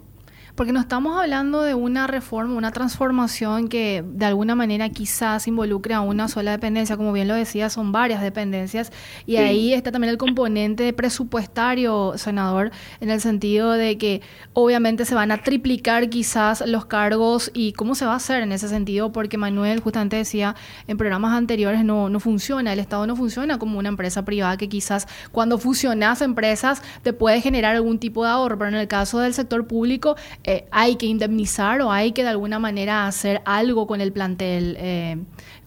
Porque 0.60 0.74
no 0.74 0.80
estamos 0.80 1.18
hablando 1.18 1.62
de 1.62 1.72
una 1.72 2.06
reforma, 2.06 2.54
una 2.54 2.70
transformación 2.70 3.68
que 3.68 4.04
de 4.06 4.26
alguna 4.26 4.54
manera 4.54 4.90
quizás 4.90 5.48
involucre 5.48 5.94
a 5.94 6.02
una 6.02 6.28
sola 6.28 6.50
dependencia, 6.50 6.98
como 6.98 7.14
bien 7.14 7.28
lo 7.28 7.34
decía, 7.34 7.70
son 7.70 7.92
varias 7.92 8.20
dependencias. 8.20 8.92
Y 9.24 9.36
ahí 9.36 9.72
está 9.72 9.90
también 9.90 10.10
el 10.10 10.18
componente 10.18 10.92
presupuestario, 10.92 12.12
senador, 12.18 12.72
en 13.00 13.08
el 13.08 13.22
sentido 13.22 13.72
de 13.72 13.96
que 13.96 14.20
obviamente 14.52 15.06
se 15.06 15.14
van 15.14 15.30
a 15.30 15.42
triplicar 15.42 16.10
quizás 16.10 16.62
los 16.66 16.84
cargos. 16.84 17.50
Y 17.54 17.72
cómo 17.72 17.94
se 17.94 18.04
va 18.04 18.12
a 18.12 18.16
hacer 18.16 18.42
en 18.42 18.52
ese 18.52 18.68
sentido, 18.68 19.12
porque 19.12 19.38
Manuel 19.38 19.80
justamente 19.80 20.16
decía 20.16 20.56
en 20.86 20.98
programas 20.98 21.32
anteriores 21.32 21.86
no, 21.86 22.10
no 22.10 22.20
funciona, 22.20 22.74
el 22.74 22.80
Estado 22.80 23.06
no 23.06 23.16
funciona 23.16 23.58
como 23.58 23.78
una 23.78 23.88
empresa 23.88 24.26
privada 24.26 24.58
que 24.58 24.68
quizás 24.68 25.08
cuando 25.32 25.56
fusionas 25.56 26.20
empresas 26.20 26.82
te 27.02 27.14
puede 27.14 27.40
generar 27.40 27.76
algún 27.76 27.98
tipo 27.98 28.24
de 28.24 28.30
ahorro, 28.32 28.58
pero 28.58 28.68
en 28.68 28.76
el 28.76 28.88
caso 28.88 29.20
del 29.20 29.32
sector 29.32 29.66
público 29.66 30.16
eh, 30.50 30.64
hay 30.72 30.96
que 30.96 31.06
indemnizar 31.06 31.80
o 31.80 31.92
hay 31.92 32.12
que 32.12 32.22
de 32.22 32.30
alguna 32.30 32.58
manera 32.58 33.06
hacer 33.06 33.40
algo 33.46 33.86
con 33.86 34.00
el 34.00 34.12
plantel, 34.12 34.76
eh, 34.78 35.16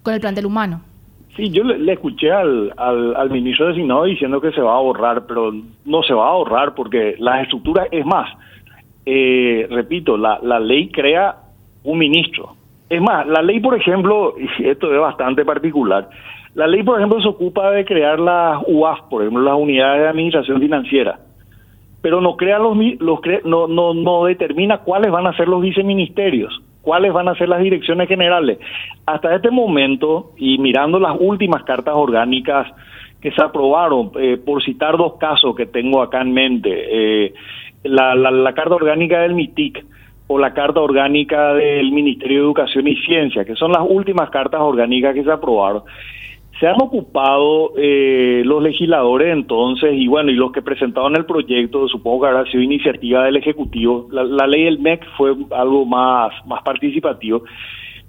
con 0.04 0.14
el 0.14 0.20
plantel 0.20 0.46
humano. 0.46 0.82
Sí, 1.38 1.50
yo 1.50 1.64
le, 1.64 1.94
escuché 1.94 2.32
al, 2.32 2.74
al, 2.78 3.30
ministro 3.30 3.68
designado 3.68 4.04
diciendo 4.04 4.42
que 4.42 4.52
se 4.52 4.62
va 4.62 4.74
a 4.74 4.76
ahorrar, 4.76 5.26
pero 5.26 5.54
no 5.86 6.04
se 6.04 6.14
va 6.14 6.26
a 6.26 6.32
ahorrar 6.32 6.76
porque 6.76 7.16
las 7.18 7.44
estructuras, 7.44 7.88
es 7.92 8.06
más, 8.06 8.30
eh, 9.06 9.68
repito, 9.70 10.18
la, 10.18 10.40
la 10.44 10.60
ley 10.60 10.90
crea 10.90 11.38
un 11.86 11.98
ministro. 11.98 12.56
Es 12.90 13.02
más, 13.02 13.26
la 13.26 13.42
ley, 13.42 13.62
por 13.62 13.76
ejemplo, 13.76 14.36
y 14.38 14.68
esto 14.68 14.94
es 14.94 15.00
bastante 15.00 15.46
particular, 15.46 16.10
la 16.56 16.68
ley, 16.68 16.84
por 16.84 17.00
ejemplo, 17.00 17.22
se 17.22 17.30
ocupa 17.30 17.72
de 17.72 17.86
crear 17.86 18.20
las 18.20 18.62
UAF, 18.68 19.04
por 19.10 19.22
ejemplo, 19.22 19.42
las 19.44 19.56
unidades 19.56 20.02
de 20.02 20.10
administración 20.10 20.60
financiera 20.60 21.20
pero 22.04 22.20
no 22.20 22.36
crea 22.36 22.60
los, 22.60 22.78
los 23.00 23.20
no, 23.46 23.66
no, 23.66 23.94
no 23.94 24.26
determina 24.26 24.80
cuáles 24.80 25.10
van 25.10 25.26
a 25.26 25.38
ser 25.38 25.48
los 25.48 25.62
viceministerios, 25.62 26.62
cuáles 26.82 27.14
van 27.14 27.30
a 27.30 27.36
ser 27.36 27.48
las 27.48 27.64
direcciones 27.64 28.10
generales. 28.10 28.60
Hasta 29.06 29.34
este 29.34 29.50
momento, 29.50 30.34
y 30.36 30.58
mirando 30.58 31.00
las 31.00 31.16
últimas 31.18 31.64
cartas 31.64 31.96
orgánicas 31.96 32.68
que 33.22 33.32
se 33.32 33.42
aprobaron, 33.42 34.12
eh, 34.20 34.36
por 34.36 34.62
citar 34.62 34.98
dos 34.98 35.14
casos 35.18 35.56
que 35.56 35.66
tengo 35.66 36.02
acá 36.02 36.20
en 36.20 36.34
mente, 36.34 36.72
eh, 36.74 37.34
la, 37.84 38.54
carta 38.54 38.76
orgánica 38.76 39.22
del 39.22 39.34
MITIC 39.34 39.86
o 40.28 40.38
la 40.38 40.54
carta 40.54 40.82
orgánica 40.82 41.54
del 41.54 41.94
Ministerio 41.94 42.40
de 42.40 42.44
Educación 42.44 42.86
y 42.86 42.98
Ciencia, 42.98 43.46
que 43.46 43.56
son 43.56 43.72
las 43.72 43.84
últimas 43.88 44.30
cartas 44.30 44.60
orgánicas 44.60 45.14
que 45.14 45.24
se 45.24 45.32
aprobaron 45.32 45.84
se 46.60 46.68
han 46.68 46.76
ocupado 46.82 47.74
eh, 47.78 48.44
los 48.46 48.62
legisladores 48.62 49.34
entonces 49.34 49.92
y 49.94 50.08
bueno, 50.08 50.32
y 50.32 50.36
los 50.36 50.52
que 50.52 50.62
presentaron 50.62 51.16
el 51.16 51.26
proyecto, 51.26 51.88
supongo 51.88 52.22
que 52.22 52.28
habrá 52.28 52.46
sido 52.52 52.62
iniciativa 52.62 53.26
del 53.26 53.38
Ejecutivo, 53.38 54.08
la, 54.12 54.48
ley 54.48 54.66
del 54.66 54.80
MEC 54.80 55.06
fue 55.18 55.36
algo 55.52 55.86
más, 55.86 56.32
más 56.46 56.62
participativo, 56.64 57.44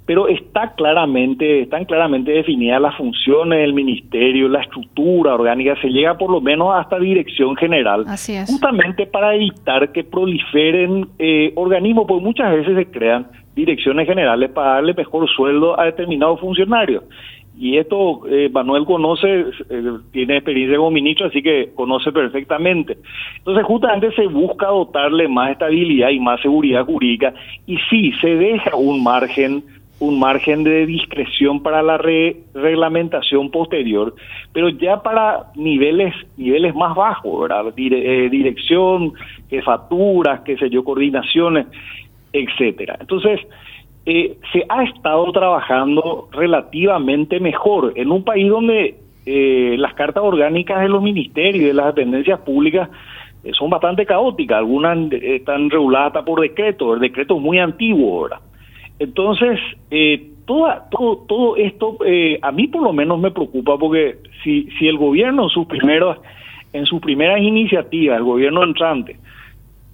pero 0.06 0.28
está 0.28 0.74
claramente, 0.74 1.62
están 1.62 1.86
claramente 1.86 2.32
definidas 2.32 2.82
las 2.82 2.94
funciones 2.96 3.60
del 3.60 3.72
ministerio, 3.72 4.48
la 4.48 4.60
estructura 4.60 5.34
orgánica, 5.34 5.80
se 5.80 5.88
llega 5.88 6.18
por 6.18 6.30
lo 6.30 6.42
menos 6.42 6.74
hasta 6.74 6.98
dirección 6.98 7.56
general, 7.56 8.04
Así 8.06 8.34
es. 8.34 8.50
justamente 8.50 9.06
para 9.06 9.34
evitar 9.34 9.90
que 9.92 10.04
proliferen 10.04 11.08
eh, 11.18 11.52
organismos, 11.56 12.04
porque 12.06 12.24
muchas 12.24 12.52
veces 12.54 12.76
se 12.76 12.90
crean 12.90 13.26
direcciones 13.54 14.06
generales 14.06 14.50
para 14.50 14.74
darle 14.74 14.92
mejor 14.92 15.26
sueldo 15.30 15.80
a 15.80 15.84
determinados 15.86 16.40
funcionarios 16.40 17.04
y 17.56 17.78
esto 17.78 18.22
eh, 18.28 18.50
Manuel 18.52 18.84
conoce, 18.84 19.46
eh, 19.70 19.92
tiene 20.12 20.36
experiencia 20.36 20.76
como 20.76 20.90
ministro, 20.90 21.26
así 21.26 21.42
que 21.42 21.70
conoce 21.74 22.10
perfectamente. 22.10 22.98
Entonces 23.38 23.64
justamente 23.64 24.12
se 24.12 24.26
busca 24.26 24.66
dotarle 24.66 25.28
más 25.28 25.52
estabilidad 25.52 26.10
y 26.10 26.20
más 26.20 26.40
seguridad 26.40 26.84
jurídica 26.84 27.32
y 27.66 27.78
sí, 27.90 28.12
se 28.20 28.34
deja 28.34 28.74
un 28.76 29.02
margen 29.02 29.62
un 30.00 30.18
margen 30.18 30.64
de 30.64 30.86
discreción 30.86 31.62
para 31.62 31.80
la 31.80 31.96
reglamentación 31.96 33.50
posterior, 33.50 34.14
pero 34.52 34.68
ya 34.68 35.02
para 35.02 35.52
niveles 35.54 36.12
niveles 36.36 36.74
más 36.74 36.94
bajos, 36.96 37.42
¿verdad? 37.42 37.72
Eh, 37.76 38.28
dirección, 38.28 39.12
jefaturas, 39.48 40.40
qué 40.40 40.56
sé 40.56 40.68
yo, 40.68 40.82
coordinaciones, 40.82 41.66
etcétera. 42.32 42.96
Entonces, 43.00 43.40
eh, 44.06 44.36
se 44.52 44.62
ha 44.68 44.84
estado 44.84 45.32
trabajando 45.32 46.28
relativamente 46.30 47.40
mejor 47.40 47.94
en 47.96 48.10
un 48.10 48.22
país 48.22 48.46
donde 48.50 48.96
eh, 49.24 49.76
las 49.78 49.94
cartas 49.94 50.22
orgánicas 50.22 50.82
de 50.82 50.90
los 50.90 51.02
ministerios 51.02 51.64
y 51.64 51.66
de 51.68 51.72
las 51.72 51.86
dependencias 51.86 52.38
públicas 52.40 52.90
eh, 53.42 53.52
son 53.54 53.70
bastante 53.70 54.04
caóticas, 54.04 54.58
algunas 54.58 55.10
están 55.10 55.70
reguladas 55.70 56.22
por 56.22 56.42
decreto, 56.42 56.92
el 56.92 57.00
decreto 57.00 57.36
es 57.36 57.42
muy 57.42 57.58
antiguo 57.58 58.18
ahora. 58.18 58.40
Entonces, 58.98 59.58
toda, 60.44 60.86
todo, 60.90 61.24
todo 61.26 61.56
esto 61.56 61.96
a 62.42 62.52
mí 62.52 62.68
por 62.68 62.82
lo 62.82 62.92
menos 62.92 63.18
me 63.18 63.30
preocupa 63.30 63.76
porque 63.76 64.18
si, 64.44 64.68
si 64.78 64.86
el 64.86 64.98
gobierno 64.98 65.44
en 65.44 65.48
sus 65.48 65.66
primeros 65.66 66.18
en 66.72 66.86
sus 66.86 67.00
primeras 67.00 67.40
iniciativas, 67.40 68.18
el 68.18 68.24
gobierno 68.24 68.62
entrante, 68.62 69.16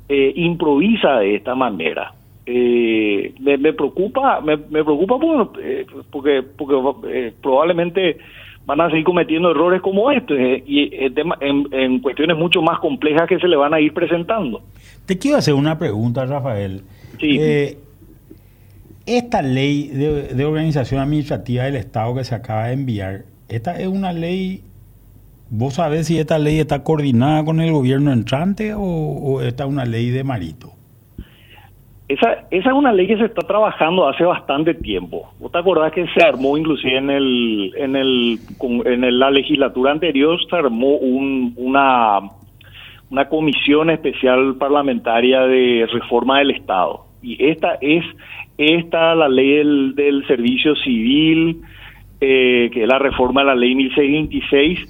improvisa 0.09 1.21
de 1.21 1.37
esta 1.37 1.55
manera, 1.55 2.13
eh, 2.53 3.33
me, 3.39 3.73
preocupa 3.73 4.41
me, 4.41 4.59
preocupa 4.59 5.17
eh, 5.63 5.87
porque 6.11 6.43
porque 6.43 6.75
eh, 7.09 7.33
probablemente 7.41 8.19
van 8.67 8.81
a 8.81 8.91
seguir 8.91 9.05
cometiendo 9.05 9.53
errores 9.53 9.81
como 9.81 10.11
este 10.11 10.65
y 10.67 10.91
en, 10.93 12.01
cuestiones 12.01 12.37
mucho 12.37 12.61
más 12.61 12.81
complejas 12.81 13.29
que 13.29 13.39
se 13.39 13.47
le 13.47 13.57
van 13.57 13.73
a 13.73 13.81
ir 13.81 13.95
presentando. 13.95 14.63
Te 15.07 15.17
quiero 15.17 15.37
hacer 15.37 15.55
una 15.55 15.79
pregunta, 15.79 16.27
Rafael. 16.27 16.83
esta 19.07 19.43
ley 19.43 19.89
de, 19.89 20.35
de, 20.35 20.45
organización 20.45 21.01
administrativa 21.01 21.65
del 21.65 21.77
Estado 21.77 22.17
que 22.17 22.25
se 22.25 22.35
acaba 22.35 22.67
de 22.67 22.73
enviar, 22.75 23.25
esta 23.49 23.79
es 23.79 23.87
una 23.87 24.13
ley, 24.13 24.63
¿vos 25.51 25.75
sabés 25.75 26.09
si 26.09 26.19
esta 26.19 26.39
ley 26.39 26.59
está 26.59 26.83
coordinada 26.83 27.45
con 27.45 27.61
el 27.61 27.71
gobierno 27.71 28.13
entrante 28.13 28.75
o, 28.75 28.81
o 28.81 29.41
esta 29.41 29.65
es 29.65 29.71
una 29.71 29.85
ley 29.85 30.11
de 30.11 30.25
Marito? 30.25 30.80
Esa, 32.11 32.39
esa 32.51 32.71
es 32.71 32.75
una 32.75 32.93
ley 32.93 33.07
que 33.07 33.17
se 33.19 33.27
está 33.27 33.47
trabajando 33.47 34.09
hace 34.09 34.25
bastante 34.25 34.75
tiempo. 34.75 35.31
¿Vos 35.39 35.53
te 35.53 35.59
acordás 35.59 35.93
que 35.93 36.09
se 36.09 36.21
armó 36.21 36.59
inclusive 36.59 36.97
en 36.97 37.09
el 37.09 37.73
en 37.77 37.95
el 37.95 38.41
en 38.85 39.19
la 39.21 39.31
legislatura 39.31 39.93
anterior 39.93 40.37
se 40.45 40.57
armó 40.57 40.97
un, 40.97 41.55
una 41.57 42.19
una 43.11 43.29
comisión 43.29 43.91
especial 43.91 44.57
parlamentaria 44.57 45.43
de 45.43 45.87
reforma 45.93 46.41
del 46.41 46.51
Estado 46.51 47.05
y 47.23 47.47
esta 47.49 47.79
es 47.81 48.05
esta 48.59 49.15
la 49.15 49.29
ley 49.29 49.93
del, 49.95 50.25
servicio 50.27 50.75
civil 50.75 51.61
eh, 52.21 52.71
que 52.73 52.83
es 52.83 52.89
la 52.89 52.99
reforma 52.99 53.43
de 53.43 53.47
la 53.47 53.55
ley 53.55 53.77
1626 53.77 54.81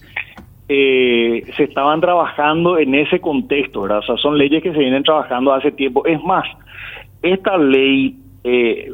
eh, 0.71 1.43
se 1.55 1.65
estaban 1.65 2.01
trabajando 2.01 2.79
en 2.79 2.95
ese 2.95 3.21
contexto, 3.21 3.83
¿verdad? 3.83 3.99
O 3.99 4.03
sea, 4.03 4.17
son 4.19 4.39
leyes 4.39 4.63
que 4.63 4.71
se 4.73 4.79
vienen 4.79 5.03
trabajando 5.03 5.53
hace 5.53 5.73
tiempo. 5.73 6.07
Es 6.07 6.23
más, 6.23 6.47
esta 7.23 7.57
ley, 7.59 8.17
eh, 8.45 8.93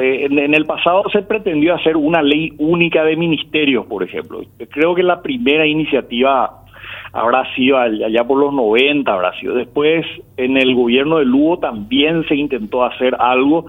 eh, 0.00 0.26
en, 0.30 0.54
el 0.54 0.66
pasado 0.66 1.04
se 1.10 1.22
pretendió 1.22 1.74
hacer 1.74 1.96
una 1.96 2.22
ley 2.22 2.52
única 2.58 3.04
de 3.04 3.16
ministerios, 3.16 3.86
por 3.86 4.02
ejemplo. 4.02 4.42
Creo 4.70 4.94
que 4.94 5.02
la 5.02 5.22
primera 5.22 5.66
iniciativa 5.66 6.64
habrá 7.12 7.52
sido 7.54 7.78
allá 7.78 8.24
por 8.24 8.38
los 8.38 8.52
90, 8.52 9.12
habrá 9.12 9.38
sido. 9.38 9.54
Después, 9.54 10.04
en 10.36 10.56
el 10.56 10.74
gobierno 10.74 11.18
de 11.18 11.24
Lugo 11.24 11.58
también 11.58 12.24
se 12.28 12.34
intentó 12.34 12.84
hacer 12.84 13.16
algo, 13.18 13.66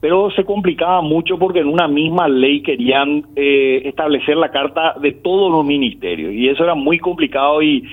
pero 0.00 0.30
se 0.30 0.44
complicaba 0.44 1.02
mucho 1.02 1.38
porque 1.38 1.60
en 1.60 1.68
una 1.68 1.88
misma 1.88 2.28
ley 2.28 2.62
querían 2.62 3.24
eh, 3.36 3.82
establecer 3.84 4.36
la 4.36 4.50
carta 4.50 4.94
de 5.00 5.12
todos 5.12 5.50
los 5.50 5.64
ministerios 5.64 6.32
y 6.32 6.48
eso 6.48 6.64
era 6.64 6.74
muy 6.74 6.98
complicado 6.98 7.60
y 7.62 7.84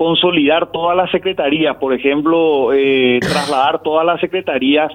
consolidar 0.00 0.72
todas 0.72 0.96
las 0.96 1.10
secretarías, 1.10 1.76
por 1.76 1.92
ejemplo, 1.92 2.72
eh, 2.72 3.18
trasladar 3.20 3.82
todas 3.82 4.06
las 4.06 4.18
secretarías 4.18 4.90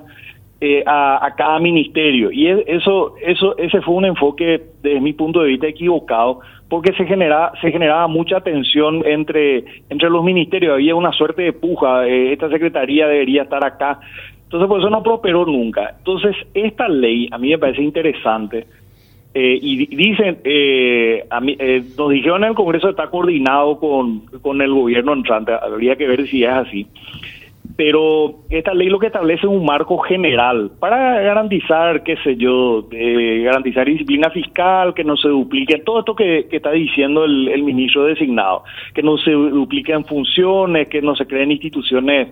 eh, 0.60 0.84
a, 0.84 1.32
cada 1.38 1.60
ministerio. 1.60 2.32
Y 2.32 2.48
eso, 2.48 3.14
eso, 3.22 3.56
ese 3.60 3.82
fue 3.82 3.94
un 3.94 4.06
enfoque, 4.06 4.64
desde 4.82 5.00
mi 5.00 5.14
punto 5.14 5.42
de 5.42 5.50
vista, 5.50 5.68
equivocado, 5.68 6.40
porque 6.68 6.92
se 6.94 7.06
generaba, 7.06 7.52
se 7.62 7.72
generaba 7.72 8.08
mucha 8.08 8.42
tensión 8.42 9.06
entre, 9.06 9.66
entre 9.92 10.10
los 10.10 10.24
ministerios. 10.24 10.74
Había 10.74 10.96
una 10.96 11.12
suerte 11.12 11.44
de 11.44 11.54
puja, 11.54 12.08
eh, 12.08 12.34
esta 12.34 12.50
secretaría 12.50 13.08
debería 13.08 13.44
estar 13.44 13.64
acá. 13.64 14.00
Entonces, 14.46 14.68
por 14.68 14.80
eso 14.80 14.90
no 14.90 15.04
prosperó 15.04 15.46
nunca. 15.46 15.94
Entonces, 16.00 16.36
esta 16.56 16.88
ley 16.88 17.30
a 17.32 17.38
mí 17.38 17.50
me 17.50 17.60
parece 17.60 17.84
interesante 17.84 18.66
eh, 19.38 19.60
y 19.62 19.86
dicen, 19.88 20.38
eh, 20.46 21.26
a 21.30 21.42
mí, 21.42 21.58
eh, 21.60 21.84
nos 21.98 22.10
dijeron 22.10 22.46
en 22.46 22.52
el 22.52 22.56
Congreso 22.56 22.90
está 22.90 23.10
coordinado 23.10 23.78
con, 23.78 24.22
con 24.42 24.62
el 24.62 24.74
gobierno 24.74 25.12
entrante, 25.12 25.52
habría 25.52 25.98
que 25.98 26.08
ver 26.08 26.26
si 26.26 26.46
es 26.46 26.50
así. 26.50 26.88
pero 27.76 28.36
esta 28.50 28.74
ley 28.74 28.88
lo 28.88 28.98
que 28.98 29.08
establece 29.08 29.46
es 29.46 29.52
un 29.52 29.66
marco 29.66 29.98
general 29.98 30.72
para 30.80 31.20
garantizar, 31.22 32.04
qué 32.04 32.16
sé 32.24 32.38
yo, 32.38 32.88
eh, 32.92 33.42
garantizar 33.44 33.86
disciplina 33.86 34.30
fiscal, 34.30 34.94
que 34.94 35.04
no 35.04 35.18
se 35.18 35.28
duplique, 35.28 35.80
todo 35.80 36.00
esto 36.00 36.16
que, 36.16 36.48
está 36.50 36.72
diciendo 36.72 37.26
el, 37.26 37.62
ministro 37.64 38.06
designado, 38.06 38.64
que 38.94 39.04
no 39.04 39.18
se 39.18 39.32
dupliquen 39.32 40.06
funciones, 40.06 40.88
que 40.88 41.02
no 41.02 41.14
se 41.14 41.28
creen 41.28 41.52
instituciones 41.52 42.30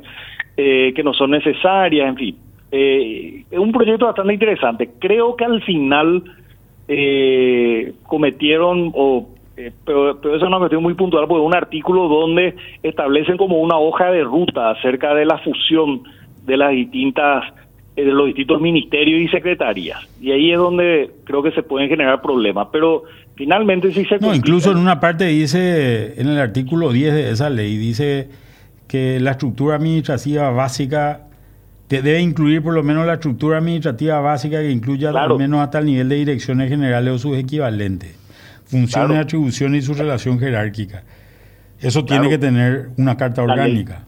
eh, 0.55 0.93
que 0.95 1.03
no 1.03 1.13
son 1.13 1.31
necesarias, 1.31 2.07
en 2.07 2.15
fin. 2.15 2.38
Eh, 2.72 3.43
es 3.51 3.60
un 3.60 3.72
proyecto 3.72 4.05
bastante 4.05 4.33
interesante. 4.33 4.89
Creo 5.00 5.36
que 5.36 5.45
al 5.45 5.62
final 5.62 6.24
cometieron 8.08 8.92
o 8.94 9.30
eh, 9.56 9.72
pero, 9.86 10.20
pero 10.20 10.36
eso 10.36 10.46
es 10.46 10.50
una 10.50 10.58
cuestión 10.58 10.82
muy 10.82 10.96
puntual, 10.96 11.28
porque 11.28 11.46
un 11.46 11.56
artículo 11.56 12.08
donde 12.08 12.56
establecen 12.82 13.38
como 13.38 13.58
una 13.58 13.78
hoja 13.78 14.10
de 14.12 14.24
ruta 14.24 14.72
acerca 14.72 15.13
de 15.13 15.25
la 15.25 15.38
fusión 15.40 16.02
de 16.46 16.58
las 16.58 16.72
distintas 16.72 17.44
eh, 17.96 18.04
de 18.04 18.12
los 18.12 18.25
distintos 18.28 18.60
ministerios 18.60 19.22
y 19.22 19.28
secretarías. 19.28 20.00
Y 20.20 20.32
ahí 20.32 20.52
es 20.52 20.58
donde 20.58 21.12
creo 21.25 21.44
que 21.44 21.52
se 21.52 21.62
pueden 21.62 21.88
generar 21.88 22.22
problemas. 22.22 22.70
Pero 22.72 23.04
finalmente 23.36 23.92
sí 23.92 24.06
se... 24.06 24.18
No, 24.18 24.34
incluso 24.34 24.72
en 24.72 24.78
una 24.78 25.00
parte 25.00 25.25
dice, 25.25 26.20
en 26.20 26.30
el 26.30 26.40
artículo 26.40 26.92
10 26.92 27.13
de 27.13 27.30
esa 27.30 27.52
ley, 27.52 27.78
dice 27.78 28.30
que 28.88 29.20
la 29.20 29.32
estructura 29.32 29.75
administrativa 29.75 30.50
básica 30.50 31.28
debe 32.02 32.22
incluir 32.22 32.64
por 32.64 32.74
lo 32.74 32.84
menos 32.84 33.06
la 33.06 33.14
estructura 33.14 33.58
administrativa 33.58 34.20
básica 34.20 34.62
que 34.62 34.72
incluya 34.72 35.10
al 35.10 35.38
menos 35.38 35.60
hasta 35.60 35.80
el 35.80 35.86
nivel 35.86 36.10
de 36.10 36.16
direcciones 36.16 36.70
generales 36.70 37.14
o 37.14 37.18
sus 37.18 37.38
equivalentes 37.38 38.24
función 38.74 39.12
atribución 39.16 39.76
y 39.76 39.82
su 39.82 39.94
relación 39.94 40.40
jerárquica. 40.40 41.04
Eso 41.80 42.04
tiene 42.06 42.30
que 42.30 42.38
tener 42.38 42.88
una 42.98 43.16
carta 43.18 43.44
orgánica. 43.44 44.06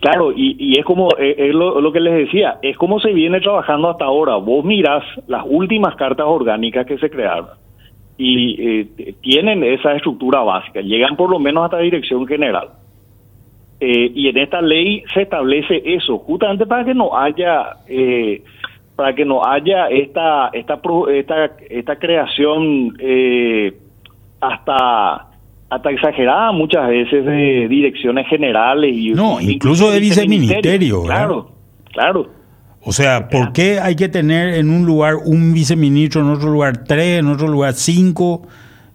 Claro, 0.00 0.32
y, 0.34 0.78
es 0.78 0.84
como 0.84 1.08
eh, 1.18 1.34
es, 1.38 1.54
lo, 1.54 1.92
que 1.92 2.00
les 2.00 2.26
decía, 2.26 2.58
es 2.62 2.76
como 2.76 3.00
se 3.00 3.12
viene 3.12 3.40
trabajando 3.40 3.90
hasta 3.90 4.04
ahora. 4.04 4.36
Vos 4.36 4.64
mirás 4.64 5.02
las 5.26 5.44
últimas 5.46 5.96
cartas 5.96 6.26
orgánicas 6.28 6.86
que 6.86 6.98
se 6.98 7.10
crearon 7.10 7.48
y 8.16 8.56
eh, 8.60 9.14
tienen 9.20 9.62
esa 9.62 9.94
estructura 9.94 10.40
básica, 10.40 10.80
llegan 10.80 11.16
por 11.16 11.30
lo 11.30 11.38
menos 11.38 11.64
hasta 11.64 11.78
dirección 11.78 12.26
general. 12.26 12.68
Eh, 13.80 14.10
y 14.14 14.28
en 14.28 14.38
esta 14.38 14.60
ley 14.60 15.04
se 15.14 15.22
establece 15.22 15.82
eso, 15.84 16.18
justamente 16.18 16.66
para 16.66 16.84
que 16.84 16.94
no 16.94 17.16
haya 17.16 17.76
para 18.98 19.14
que 19.14 19.24
no 19.24 19.46
haya 19.46 19.86
esta 19.86 20.48
esta 20.52 20.80
esta, 21.14 21.52
esta 21.70 21.96
creación 22.00 22.96
eh, 22.98 23.72
hasta 24.40 25.28
hasta 25.70 25.90
exagerada 25.92 26.50
muchas 26.50 26.88
veces 26.88 27.24
de 27.24 27.68
direcciones 27.68 28.26
generales 28.26 28.92
y 28.96 29.10
no 29.10 29.40
incluso 29.40 29.92
de 29.92 30.00
viceministerio 30.00 31.04
claro 31.04 31.52
claro. 31.92 32.28
O 32.80 32.90
sea 32.90 33.28
¿por 33.28 33.52
qué 33.52 33.78
hay 33.78 33.94
que 33.94 34.08
tener 34.08 34.54
en 34.54 34.68
un 34.68 34.84
lugar 34.84 35.14
un 35.24 35.54
viceministro 35.54 36.22
en 36.22 36.30
otro 36.30 36.50
lugar 36.50 36.82
tres 36.82 37.20
en 37.20 37.28
otro 37.28 37.46
lugar 37.46 37.74
cinco 37.74 38.48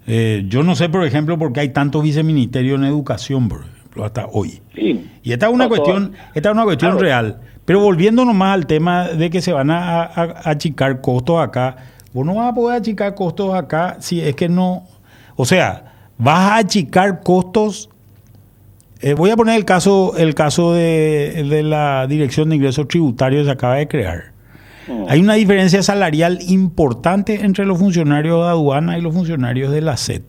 eh, 0.06 0.44
yo 0.50 0.64
no 0.64 0.76
sé 0.76 0.90
por 0.90 1.06
ejemplo 1.06 1.38
por 1.38 1.54
qué 1.54 1.62
hay 1.62 1.72
tantos 1.72 2.04
viceministerios 2.04 2.78
en 2.78 2.84
educación 2.84 3.48
por 3.48 3.62
ejemplo 3.94 4.06
hasta 4.06 4.28
hoy 4.32 4.62
y 4.76 5.32
esta 5.32 5.48
es 5.48 5.54
una 5.54 5.68
cuestión 5.68 6.14
esta 6.34 6.50
es 6.50 6.54
una 6.54 6.64
cuestión 6.64 7.00
real 7.00 7.40
pero 7.66 7.80
volviendo 7.80 8.26
nomás 8.26 8.54
al 8.54 8.68
tema 8.68 9.08
de 9.08 9.30
que 9.30 9.42
se 9.42 9.54
van 9.54 9.72
a, 9.72 10.04
achicar 10.44 11.02
costos 11.02 11.42
acá, 11.42 11.78
vos 12.14 12.26
no 12.26 12.36
vas 12.36 12.52
a 12.52 12.54
poder 12.54 12.80
achicar 12.80 13.16
costos 13.16 13.54
acá 13.56 13.98
si 14.00 14.20
es 14.20 14.36
que 14.36 14.50
no. 14.50 14.84
O 15.36 15.46
sea, 15.46 15.94
vas 16.18 16.52
a 16.52 16.58
achicar 16.58 17.22
costos. 17.22 17.90
Eh, 19.00 19.14
voy 19.14 19.30
a 19.30 19.38
poner 19.38 19.56
el 19.56 19.66
caso, 19.66 20.16
el 20.18 20.36
caso 20.36 20.74
de, 20.74 21.62
la 21.64 22.06
Dirección 22.08 22.50
de 22.50 22.56
Ingresos 22.58 22.88
Tributarios 22.88 23.42
que 23.42 23.46
se 23.46 23.52
acaba 23.52 23.76
de 23.76 23.88
crear. 23.88 24.34
Mm. 24.88 25.06
Hay 25.08 25.22
una 25.22 25.36
diferencia 25.36 25.82
salarial 25.84 26.40
importante 26.48 27.46
entre 27.46 27.66
los 27.66 27.80
funcionarios 27.80 28.44
de 28.44 28.50
aduana 28.50 28.98
y 28.98 29.02
los 29.02 29.14
funcionarios 29.14 29.72
de 29.72 29.82
la 29.82 29.96
SED 29.96 30.24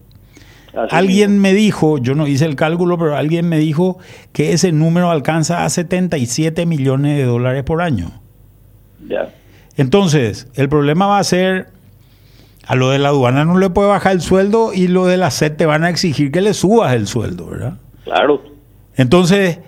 alguien 0.90 1.38
me 1.38 1.52
dijo, 1.52 1.99
yo 1.99 2.14
no 2.14 2.26
hice 2.26 2.45
el 2.45 2.57
cálculo, 2.57 2.99
pero 2.99 3.16
alguien 3.16 3.49
me 3.49 3.59
dijo 3.59 3.99
que 4.33 4.52
ese 4.52 4.73
número 4.73 5.11
alcanza 5.11 5.64
a 5.64 5.71
77 5.71 6.66
millones 6.66 7.16
de 7.16 7.25
dólares 7.25 7.62
por 7.64 7.83
año. 7.83 8.20
Ya. 9.09 9.29
Entonces, 9.77 10.48
el 10.55 10.68
problema 10.68 11.07
va 11.07 11.18
a 11.18 11.25
ser, 11.25 11.68
a 12.66 12.75
lo 12.77 12.90
de 12.90 12.98
la 12.98 13.09
aduana 13.09 13.44
no 13.44 13.59
le 13.59 13.70
puede 13.70 13.88
bajar 13.88 14.12
el 14.12 14.20
sueldo 14.20 14.72
y 14.72 14.88
lo 14.88 15.07
de 15.07 15.16
la 15.16 15.31
SED 15.31 15.57
te 15.57 15.66
van 15.66 15.85
a 15.85 15.90
exigir 15.90 16.31
que 16.31 16.40
le 16.40 16.55
subas 16.55 16.94
el 16.94 17.07
sueldo, 17.07 17.46
¿verdad? 17.46 17.75
Claro. 18.05 18.42
Entonces, 18.96 19.59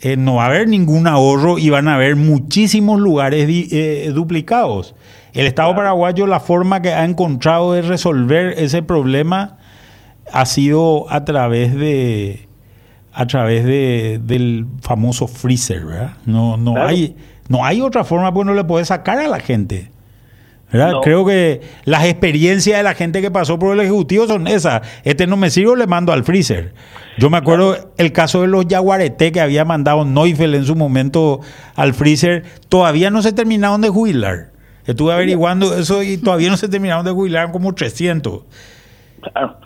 eh, 0.00 0.16
no 0.16 0.36
va 0.36 0.44
a 0.44 0.46
haber 0.46 0.68
ningún 0.68 1.06
ahorro 1.06 1.58
y 1.58 1.70
van 1.70 1.88
a 1.88 1.94
haber 1.94 2.16
muchísimos 2.16 3.00
lugares 3.00 3.46
eh, 3.48 4.10
duplicados. 4.14 4.94
El 5.32 5.46
Estado 5.46 5.74
paraguayo, 5.74 6.26
la 6.26 6.40
forma 6.40 6.82
que 6.82 6.92
ha 6.92 7.04
encontrado 7.04 7.72
de 7.72 7.82
resolver 7.82 8.54
ese 8.56 8.82
problema 8.82 9.57
ha 10.32 10.46
sido 10.46 11.10
a 11.10 11.24
través 11.24 11.74
de 11.74 12.48
a 13.12 13.26
través 13.26 13.64
de, 13.64 14.20
del 14.22 14.66
famoso 14.80 15.26
freezer, 15.26 15.84
¿verdad? 15.84 16.12
No, 16.24 16.56
no 16.56 16.76
hay 16.82 17.16
no 17.48 17.64
hay 17.64 17.80
otra 17.80 18.04
forma 18.04 18.32
porque 18.32 18.46
no 18.46 18.54
le 18.54 18.64
puede 18.64 18.84
sacar 18.84 19.18
a 19.18 19.26
la 19.26 19.40
gente. 19.40 19.90
¿verdad? 20.70 20.92
Creo 21.02 21.24
que 21.24 21.62
las 21.84 22.04
experiencias 22.04 22.76
de 22.76 22.82
la 22.82 22.94
gente 22.94 23.22
que 23.22 23.30
pasó 23.30 23.58
por 23.58 23.72
el 23.72 23.80
Ejecutivo 23.80 24.26
son 24.26 24.46
esas. 24.46 24.82
Este 25.02 25.26
no 25.26 25.36
me 25.36 25.48
sirve, 25.48 25.76
le 25.76 25.86
mando 25.86 26.12
al 26.12 26.24
freezer. 26.24 26.74
Yo 27.16 27.30
me 27.30 27.38
acuerdo 27.38 27.92
el 27.96 28.12
caso 28.12 28.42
de 28.42 28.48
los 28.48 28.66
Yaguareté 28.66 29.32
que 29.32 29.40
había 29.40 29.64
mandado 29.64 30.04
Neufel 30.04 30.54
en 30.54 30.64
su 30.64 30.76
momento 30.76 31.40
al 31.74 31.94
freezer. 31.94 32.44
Todavía 32.68 33.10
no 33.10 33.22
se 33.22 33.32
terminaron 33.32 33.80
de 33.80 33.88
jubilar. 33.88 34.50
Estuve 34.86 35.12
averiguando 35.12 35.74
eso 35.74 36.02
y 36.02 36.18
todavía 36.18 36.50
no 36.50 36.56
se 36.56 36.68
terminaron 36.68 37.04
de 37.04 37.12
jubilar, 37.12 37.50
como 37.50 37.74
300. 37.74 38.42
Claro. 39.20 39.56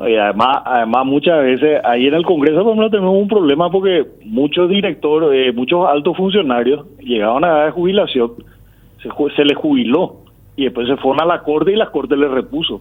Y 0.00 0.14
además, 0.14 0.58
además 0.64 1.06
muchas 1.06 1.42
veces 1.42 1.80
ahí 1.84 2.06
en 2.06 2.14
el 2.14 2.24
Congreso 2.24 2.62
por 2.62 2.90
tenemos 2.90 3.16
un 3.16 3.26
problema 3.26 3.68
porque 3.68 4.06
muchos 4.24 4.68
directores, 4.68 5.30
eh, 5.32 5.52
muchos 5.52 5.88
altos 5.88 6.16
funcionarios 6.16 6.86
llegaban 7.00 7.44
a 7.44 7.48
edad 7.48 7.64
de 7.66 7.72
jubilación, 7.72 8.32
se, 9.02 9.08
se 9.34 9.44
les 9.44 9.56
jubiló 9.56 10.18
y 10.54 10.64
después 10.64 10.86
se 10.86 10.96
fueron 10.96 11.22
a 11.22 11.26
la 11.26 11.42
Corte 11.42 11.72
y 11.72 11.76
la 11.76 11.90
Corte 11.90 12.16
les 12.16 12.30
repuso. 12.30 12.80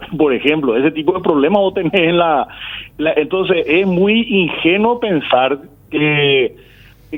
Por 0.18 0.32
ejemplo, 0.34 0.76
ese 0.76 0.90
tipo 0.90 1.12
de 1.12 1.20
problemas 1.20 1.60
vos 1.60 1.74
tenés 1.74 1.94
en 1.94 2.18
la, 2.18 2.48
Entonces 2.98 3.64
es 3.66 3.86
muy 3.86 4.22
ingenuo 4.28 4.98
pensar 4.98 5.60
que 5.90 6.56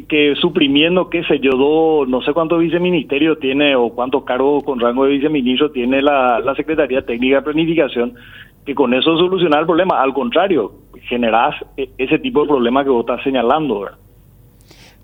que 0.06 0.36
suprimiendo, 0.36 1.10
qué 1.10 1.24
sé 1.24 1.40
yo, 1.40 2.04
no 2.06 2.22
sé 2.22 2.32
cuántos 2.32 2.60
viceministerios 2.60 3.40
tiene 3.40 3.74
o 3.74 3.90
cuántos 3.90 4.22
cargos 4.22 4.62
con 4.62 4.78
rango 4.78 5.04
de 5.04 5.10
viceministro 5.10 5.72
tiene 5.72 6.00
la, 6.00 6.38
la 6.38 6.54
Secretaría 6.54 7.02
Técnica 7.02 7.38
de 7.38 7.42
Planificación, 7.42 8.14
que 8.64 8.74
con 8.74 8.94
eso 8.94 9.16
solucionar 9.16 9.60
el 9.60 9.66
problema. 9.66 10.02
Al 10.02 10.12
contrario, 10.12 10.72
generás 11.08 11.54
e, 11.76 11.90
ese 11.98 12.18
tipo 12.18 12.42
de 12.42 12.48
problema 12.48 12.84
que 12.84 12.90
vos 12.90 13.00
estás 13.00 13.22
señalando. 13.22 13.88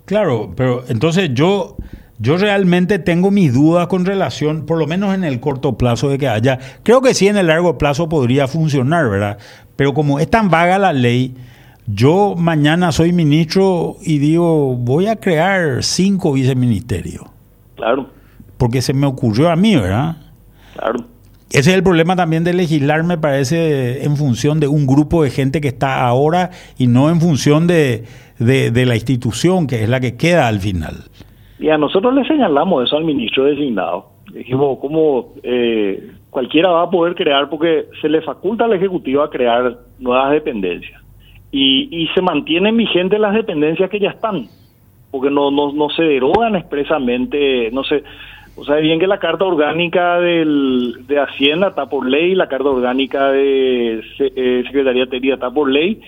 Claro, 0.05 0.51
pero 0.55 0.83
entonces 0.87 1.33
yo, 1.33 1.75
yo 2.19 2.37
realmente 2.37 2.99
tengo 2.99 3.29
mis 3.31 3.53
dudas 3.53 3.87
con 3.87 4.05
relación, 4.05 4.65
por 4.65 4.77
lo 4.77 4.87
menos 4.87 5.13
en 5.13 5.23
el 5.23 5.39
corto 5.39 5.77
plazo 5.77 6.09
de 6.09 6.17
que 6.17 6.27
haya, 6.27 6.59
creo 6.83 7.01
que 7.01 7.13
sí 7.13 7.27
en 7.27 7.37
el 7.37 7.47
largo 7.47 7.77
plazo 7.77 8.07
podría 8.07 8.47
funcionar, 8.47 9.09
¿verdad? 9.09 9.37
Pero 9.75 9.93
como 9.93 10.19
es 10.19 10.29
tan 10.29 10.49
vaga 10.49 10.77
la 10.79 10.93
ley, 10.93 11.35
yo 11.87 12.35
mañana 12.37 12.91
soy 12.91 13.13
ministro 13.13 13.95
y 14.01 14.17
digo, 14.17 14.75
voy 14.75 15.07
a 15.07 15.17
crear 15.17 15.83
cinco 15.83 16.33
viceministerios. 16.33 17.25
Claro. 17.75 18.09
Porque 18.57 18.81
se 18.81 18.93
me 18.93 19.07
ocurrió 19.07 19.49
a 19.49 19.55
mí, 19.55 19.75
¿verdad? 19.75 20.17
Claro. 20.73 20.99
Ese 21.49 21.69
es 21.71 21.77
el 21.77 21.83
problema 21.83 22.15
también 22.17 22.43
de 22.43 22.53
legislar, 22.53 23.03
me 23.03 23.17
parece, 23.17 24.03
en 24.03 24.17
función 24.17 24.59
de 24.59 24.67
un 24.67 24.85
grupo 24.85 25.23
de 25.23 25.29
gente 25.29 25.61
que 25.61 25.69
está 25.69 26.05
ahora 26.05 26.49
y 26.77 26.87
no 26.87 27.09
en 27.09 27.21
función 27.21 27.67
de, 27.67 28.03
de, 28.37 28.85
la 28.85 28.95
institución, 28.95 29.65
que 29.65 29.83
es 29.83 29.89
la 29.89 30.01
que 30.01 30.17
queda 30.17 30.49
al 30.49 30.59
final. 30.59 31.05
Y 31.57 31.69
a 31.69 31.77
nosotros 31.77 32.13
le 32.13 32.25
señalamos 32.25 32.85
eso 32.85 32.97
al 32.97 33.05
ministro 33.05 33.45
designado. 33.45 34.09
Dijimos, 34.33 34.77
como 34.79 35.35
eh, 35.41 36.11
cualquiera 36.29 36.69
va 36.69 36.83
a 36.83 36.89
poder 36.89 37.15
crear, 37.15 37.49
porque 37.49 37.85
se 38.01 38.09
le 38.09 38.21
faculta 38.21 38.65
al 38.65 38.73
Ejecutivo 38.73 39.23
a 39.23 39.29
crear 39.29 39.77
nuevas 39.99 40.31
dependencias. 40.31 41.01
Y, 41.49 41.87
y 41.89 42.07
se 42.07 42.21
mantienen 42.21 42.75
vigentes 42.75 43.19
las 43.21 43.33
dependencias 43.33 43.89
que 43.89 44.01
ya 44.01 44.09
están, 44.09 44.47
porque 45.11 45.31
no, 45.31 45.49
no, 45.49 45.71
no 45.71 45.89
se 45.91 46.03
derogan 46.03 46.57
expresamente, 46.57 47.71
no 47.71 47.85
se 47.85 48.03
o 48.57 48.65
sea, 48.65 48.77
bien 48.77 48.99
que 48.99 49.05
la 49.05 49.19
carta 49.19 49.45
orgánica 49.45 50.19
del, 50.19 51.05
de 51.07 51.19
Hacienda 51.19 51.67
está 51.67 51.85
por 51.85 52.09
ley, 52.09 52.33
la 52.33 52.47
carta 52.47 52.69
orgánica 52.69 53.29
de 53.29 54.01
eh, 54.19 54.63
Secretaría 54.65 55.05
Técnica 55.05 55.35
está 55.35 55.51
por 55.51 55.69
ley, 55.69 56.01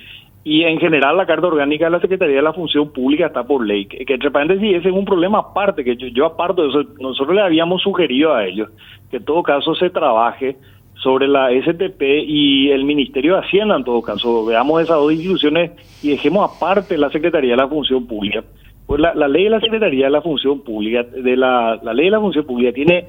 y 0.44 0.64
en 0.64 0.80
general 0.80 1.16
la 1.16 1.28
carta 1.28 1.46
orgánica 1.46 1.86
de 1.86 1.92
la 1.92 2.00
Secretaría 2.00 2.38
de 2.38 2.42
la 2.42 2.54
Función 2.54 2.92
Pública 2.92 3.28
está 3.28 3.44
por 3.44 3.64
ley. 3.64 3.86
Que, 3.86 4.04
que 4.04 4.16
entre 4.16 4.32
paréntesis, 4.32 4.78
ese 4.78 4.90
es 4.90 4.96
un 4.96 5.06
problema 5.06 5.38
aparte, 5.38 5.84
que 5.84 5.96
yo, 5.96 6.08
yo 6.08 6.26
aparto 6.26 6.64
de 6.64 6.70
eso, 6.70 6.84
nosotros 7.00 7.36
le 7.36 7.42
habíamos 7.42 7.84
sugerido 7.84 8.34
a 8.34 8.46
ellos 8.46 8.70
que 9.12 9.18
en 9.18 9.26
todo 9.26 9.44
caso 9.44 9.76
se 9.76 9.92
trabaje 9.92 10.58
sobre 10.96 11.28
la 11.28 11.50
STP 11.50 12.02
y 12.02 12.72
el 12.72 12.84
Ministerio 12.84 13.36
de 13.36 13.42
Hacienda 13.42 13.76
en 13.76 13.84
todo 13.84 14.02
caso. 14.02 14.46
Veamos 14.46 14.82
esas 14.82 14.98
dos 14.98 15.14
instituciones 15.14 15.72
y 16.02 16.10
dejemos 16.10 16.52
aparte 16.52 16.98
la 16.98 17.10
Secretaría 17.10 17.52
de 17.52 17.58
la 17.58 17.68
Función 17.68 18.08
Pública 18.08 18.44
Pues 18.90 19.00
la, 19.02 19.28
ley 19.28 19.44
de 19.44 19.52
la 19.52 19.60
Secretaría 19.60 20.06
de 20.06 20.12
la 20.12 20.24
Función 20.24 20.62
Pública, 20.62 21.04
de 21.04 21.38
la, 21.38 21.80
ley 21.94 22.06
de 22.06 22.10
la 22.12 22.20
Función 22.20 22.44
Pública 22.44 22.74
tiene, 22.74 23.06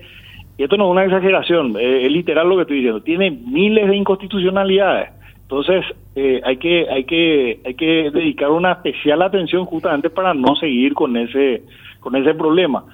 y 0.59 0.63
esto 0.63 0.77
no 0.77 0.85
es 0.85 0.91
una 0.91 1.05
exageración, 1.07 1.75
eh, 1.79 2.05
es 2.05 2.13
literal 2.13 2.51
lo 2.51 2.57
que 2.57 2.63
estoy 2.63 2.77
diciendo, 2.77 3.01
tiene 3.01 3.31
miles 3.31 3.89
de 3.89 3.97
inconstitucionalidades. 3.97 5.09
Entonces, 5.41 5.83
eh, 6.17 6.43
hay 6.45 6.59
que 6.59 6.87
hay 6.87 7.05
que 7.05 7.61
hay 7.65 7.73
que 7.77 8.11
dedicar 8.11 8.51
una 8.51 8.73
especial 8.73 9.23
atención 9.23 9.65
justamente 9.65 10.11
para 10.11 10.35
no 10.35 10.55
seguir 10.57 10.93
con 10.93 11.17
ese 11.17 11.63
con 12.01 12.15
ese 12.15 12.35
problema. 12.35 12.85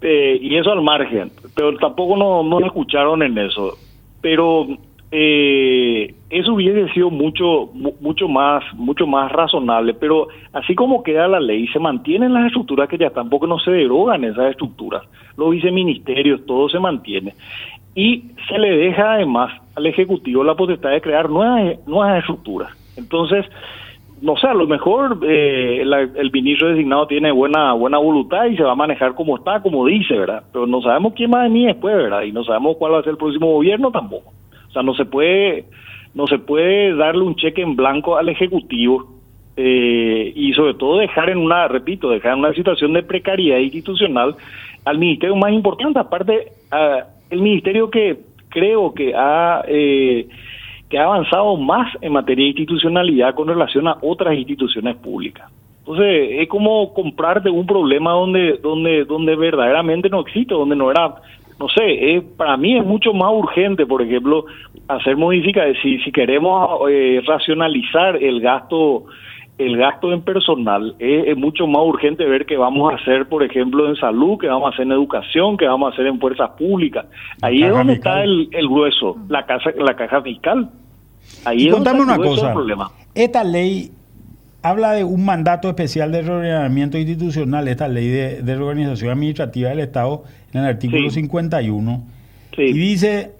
Eh, 0.00 0.38
y 0.40 0.54
eso 0.54 0.70
al 0.70 0.80
margen, 0.80 1.32
pero 1.56 1.76
tampoco 1.78 2.16
no, 2.16 2.44
no 2.44 2.64
escucharon 2.64 3.20
en 3.24 3.36
eso. 3.36 3.76
Pero 4.20 4.68
eh, 5.16 6.12
eso 6.28 6.54
hubiese 6.54 6.92
sido 6.92 7.08
mucho 7.08 7.70
mucho 8.00 8.26
más 8.26 8.64
mucho 8.74 9.06
más 9.06 9.30
razonable 9.30 9.94
pero 9.94 10.26
así 10.52 10.74
como 10.74 11.04
queda 11.04 11.28
la 11.28 11.38
ley 11.38 11.68
se 11.68 11.78
mantienen 11.78 12.34
las 12.34 12.46
estructuras 12.46 12.88
que 12.88 12.98
ya 12.98 13.10
porque 13.10 13.46
no 13.46 13.58
se 13.60 13.70
derogan 13.70 14.24
esas 14.24 14.50
estructuras 14.50 15.02
los 15.36 15.50
viceministerios 15.50 16.44
todo 16.46 16.68
se 16.68 16.80
mantiene 16.80 17.34
y 17.94 18.24
se 18.48 18.58
le 18.58 18.76
deja 18.76 19.14
además 19.14 19.52
al 19.76 19.86
Ejecutivo 19.86 20.44
la 20.44 20.54
potestad 20.54 20.90
de 20.90 21.00
crear 21.00 21.30
nuevas, 21.30 21.78
nuevas 21.86 22.18
estructuras. 22.18 22.70
Entonces, 22.96 23.44
no 24.20 24.36
sé, 24.36 24.46
a 24.46 24.54
lo 24.54 24.66
mejor 24.66 25.18
eh, 25.22 25.82
el 25.82 26.30
ministro 26.32 26.68
designado 26.68 27.06
tiene 27.06 27.30
buena 27.30 27.72
buena 27.72 27.98
voluntad 27.98 28.46
y 28.46 28.56
se 28.56 28.62
va 28.62 28.72
a 28.72 28.76
manejar 28.76 29.14
como 29.14 29.36
está, 29.36 29.60
como 29.60 29.86
dice, 29.86 30.16
¿verdad? 30.16 30.44
Pero 30.52 30.66
no 30.66 30.80
sabemos 30.80 31.12
quién 31.14 31.30
va 31.32 31.40
a 31.40 31.44
venir 31.44 31.68
después, 31.68 31.94
¿verdad? 31.94 32.22
Y 32.22 32.32
no 32.32 32.44
sabemos 32.44 32.76
cuál 32.78 32.94
va 32.94 32.98
a 33.00 33.02
ser 33.02 33.12
el 33.12 33.18
próximo 33.18 33.52
gobierno 33.52 33.90
tampoco. 33.90 34.32
Sea, 34.74 34.82
no 34.82 34.94
se 34.94 35.04
puede 35.04 35.64
no 36.14 36.26
se 36.26 36.38
puede 36.38 36.94
darle 36.94 37.22
un 37.22 37.34
cheque 37.34 37.62
en 37.62 37.74
blanco 37.74 38.16
al 38.16 38.28
Ejecutivo 38.28 39.14
eh, 39.56 40.32
y 40.34 40.52
sobre 40.52 40.74
todo 40.74 40.98
dejar 40.98 41.30
en 41.30 41.38
una, 41.38 41.66
repito, 41.66 42.10
dejar 42.10 42.34
en 42.34 42.40
una 42.40 42.54
situación 42.54 42.92
de 42.92 43.02
precariedad 43.02 43.58
institucional 43.58 44.36
al 44.84 44.98
ministerio 44.98 45.34
más 45.34 45.52
importante, 45.52 45.98
aparte, 45.98 46.52
el 47.30 47.40
ministerio 47.40 47.90
que 47.90 48.18
creo 48.48 48.92
que 48.92 49.12
ha 49.14 49.64
eh, 49.66 50.28
que 50.88 50.98
ha 50.98 51.04
avanzado 51.04 51.56
más 51.56 51.92
en 52.00 52.12
materia 52.12 52.44
de 52.44 52.50
institucionalidad 52.50 53.34
con 53.34 53.48
relación 53.48 53.88
a 53.88 53.96
otras 54.02 54.36
instituciones 54.36 54.96
públicas. 54.96 55.50
Entonces, 55.80 56.28
es 56.40 56.48
como 56.48 56.94
comprarte 56.94 57.50
un 57.50 57.66
problema 57.66 58.12
donde 58.12 58.58
donde 58.62 59.04
donde 59.04 59.36
verdaderamente 59.36 60.08
no 60.08 60.20
existe, 60.20 60.54
donde 60.54 60.76
no 60.76 60.90
era 60.90 61.14
no 61.58 61.68
sé, 61.68 62.22
para 62.36 62.56
mí 62.56 62.76
es 62.76 62.84
mucho 62.84 63.12
más 63.12 63.32
urgente, 63.32 63.86
por 63.86 64.02
ejemplo, 64.02 64.46
hacer 64.88 65.16
modificaciones, 65.16 65.80
si, 65.82 65.98
si 66.00 66.12
queremos 66.12 66.80
eh, 66.90 67.22
racionalizar 67.26 68.16
el 68.16 68.40
gasto 68.40 69.06
el 69.58 69.76
gasto 69.76 70.12
en 70.12 70.22
personal 70.22 70.96
es, 70.98 71.36
mucho 71.36 71.66
más 71.66 71.82
urgente 71.82 72.24
ver 72.24 72.44
qué 72.44 72.56
vamos 72.56 72.92
a 72.92 72.96
hacer, 72.96 73.28
por 73.28 73.44
ejemplo, 73.44 73.88
en 73.88 73.96
salud, 73.96 74.36
qué 74.40 74.48
vamos 74.48 74.66
a 74.66 74.74
hacer 74.74 74.86
en 74.86 74.92
educación, 74.92 75.56
qué 75.56 75.66
vamos 75.66 75.90
a 75.90 75.94
hacer 75.94 76.06
en 76.06 76.18
fuerzas 76.18 76.50
públicas. 76.58 77.06
Ahí 77.40 77.62
es 77.62 77.70
donde 77.70 77.94
está 77.94 78.24
el, 78.24 78.48
el, 78.52 78.68
grueso, 78.68 79.16
la, 79.28 79.46
casa, 79.46 79.70
la 79.76 79.94
caja 79.94 80.22
fiscal. 80.22 80.70
Ahí 81.44 81.66
es 81.66 81.72
donde 81.72 81.92
una 81.92 82.16
cosa, 82.16 82.52
problema. 82.52 82.90
Esta 83.14 83.44
ley 83.44 83.90
habla 84.64 84.92
de 84.92 85.04
un 85.04 85.26
mandato 85.26 85.68
especial 85.68 86.10
de 86.10 86.22
reordenamiento 86.22 86.96
institucional, 86.96 87.68
esta 87.68 87.86
ley 87.86 88.08
de, 88.08 88.40
reorganización 88.42 89.10
administrativa 89.10 89.68
del 89.68 89.80
Estado, 89.80 90.24
en 90.54 90.62
el 90.62 90.66
artículo 90.66 91.10
51, 91.10 92.06
y 92.56 92.72
dice 92.72 93.32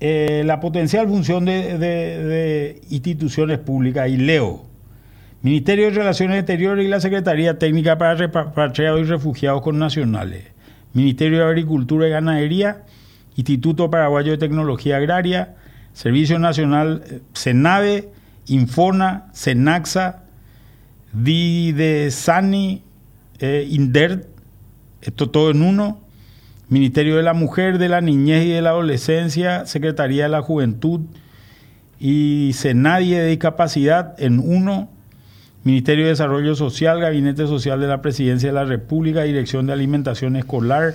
eh, 0.00 0.42
la 0.44 0.58
potencial 0.58 1.06
función 1.06 1.44
de, 1.44 1.78
de 1.78 2.80
instituciones 2.90 3.58
públicas, 3.58 4.10
y 4.10 4.16
leo, 4.16 4.66
Ministerio 5.42 5.84
de 5.84 5.92
Relaciones 5.92 6.38
Exteriores 6.40 6.84
y 6.84 6.88
la 6.88 6.98
Secretaría 6.98 7.56
Técnica 7.56 7.96
para 7.96 8.16
Repatriados 8.16 9.02
y 9.02 9.04
Refugiados 9.04 9.62
con 9.62 9.78
Nacionales. 9.78 10.46
Ministerio 10.94 11.38
de 11.38 11.44
Agricultura 11.44 12.08
y 12.08 12.10
Ganadería, 12.10 12.82
Instituto 13.36 13.88
Paraguayo 13.88 14.32
de 14.32 14.38
Tecnología 14.38 14.96
Agraria, 14.96 15.54
Servicio 15.92 16.40
Nacional 16.40 17.04
eh, 17.08 17.20
SENAVE, 17.34 18.08
Infona, 18.48 19.28
SENAXA, 19.32 20.24
DIDESANI, 21.12 22.82
eh, 23.38 23.66
INDERT, 23.70 24.26
esto 25.02 25.30
todo 25.30 25.50
en 25.50 25.62
uno. 25.62 26.00
Ministerio 26.68 27.16
de 27.16 27.22
la 27.22 27.32
Mujer, 27.32 27.78
de 27.78 27.88
la 27.88 28.00
Niñez 28.00 28.46
y 28.46 28.50
de 28.50 28.62
la 28.62 28.70
Adolescencia, 28.70 29.66
Secretaría 29.66 30.24
de 30.24 30.28
la 30.28 30.42
Juventud 30.42 31.00
y 31.98 32.52
SENADIE 32.54 33.18
de 33.18 33.26
Discapacidad 33.26 34.14
en 34.20 34.38
uno. 34.38 34.88
Ministerio 35.64 36.04
de 36.04 36.10
Desarrollo 36.10 36.54
Social, 36.54 37.00
Gabinete 37.00 37.46
Social 37.46 37.80
de 37.80 37.86
la 37.86 38.00
Presidencia 38.00 38.48
de 38.48 38.54
la 38.54 38.64
República, 38.64 39.24
Dirección 39.24 39.66
de 39.66 39.74
Alimentación 39.74 40.36
Escolar, 40.36 40.94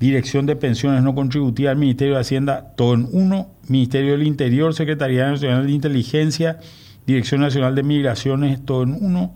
Dirección 0.00 0.46
de 0.46 0.56
Pensiones 0.56 1.02
No 1.02 1.14
Contributivas, 1.14 1.76
Ministerio 1.76 2.14
de 2.14 2.20
Hacienda, 2.20 2.72
todo 2.76 2.94
en 2.94 3.08
uno, 3.12 3.48
Ministerio 3.68 4.12
del 4.12 4.26
Interior, 4.26 4.74
Secretaría 4.74 5.28
Nacional 5.28 5.66
de 5.66 5.72
Inteligencia, 5.72 6.60
Dirección 7.06 7.40
Nacional 7.40 7.74
de 7.74 7.82
Migraciones, 7.82 8.64
todo 8.64 8.82
en 8.84 8.96
uno, 9.00 9.32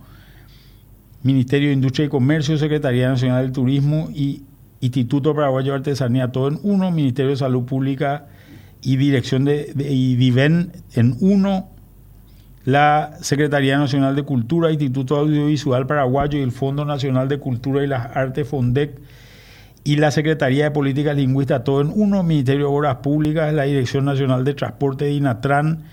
Ministerio 1.22 1.68
de 1.68 1.74
Industria 1.74 2.06
y 2.06 2.08
Comercio, 2.08 2.56
Secretaría 2.58 3.08
Nacional 3.08 3.42
del 3.42 3.52
Turismo 3.52 4.08
y 4.14 4.42
Instituto 4.80 5.34
Paraguayo 5.34 5.72
de 5.72 5.78
Artesanía, 5.78 6.32
todo 6.32 6.48
en 6.48 6.58
uno, 6.62 6.90
Ministerio 6.90 7.30
de 7.30 7.36
Salud 7.36 7.64
Pública 7.64 8.26
y 8.80 8.96
Dirección 8.96 9.44
de, 9.44 9.72
de 9.74 9.92
IDIVEN 9.92 10.72
en 10.94 11.16
uno, 11.20 11.68
la 12.64 13.16
Secretaría 13.20 13.78
Nacional 13.78 14.14
de 14.14 14.22
Cultura, 14.22 14.70
Instituto 14.70 15.16
Audiovisual 15.16 15.86
Paraguayo 15.86 16.38
y 16.38 16.42
el 16.42 16.52
Fondo 16.52 16.84
Nacional 16.84 17.28
de 17.28 17.38
Cultura 17.38 17.82
y 17.82 17.86
las 17.86 18.14
Artes 18.16 18.46
FONDEC 18.46 19.00
y 19.84 19.96
la 19.96 20.10
Secretaría 20.10 20.64
de 20.64 20.70
Políticas 20.70 21.16
Lingüísticas, 21.16 21.64
todo 21.64 21.80
en 21.80 21.90
uno, 21.94 22.22
Ministerio 22.22 22.68
de 22.68 22.76
Obras 22.76 22.96
Públicas, 22.96 23.52
la 23.54 23.62
Dirección 23.62 24.04
Nacional 24.04 24.44
de 24.44 24.54
Transporte 24.54 25.06
de 25.06 25.12
INATRAN 25.12 25.84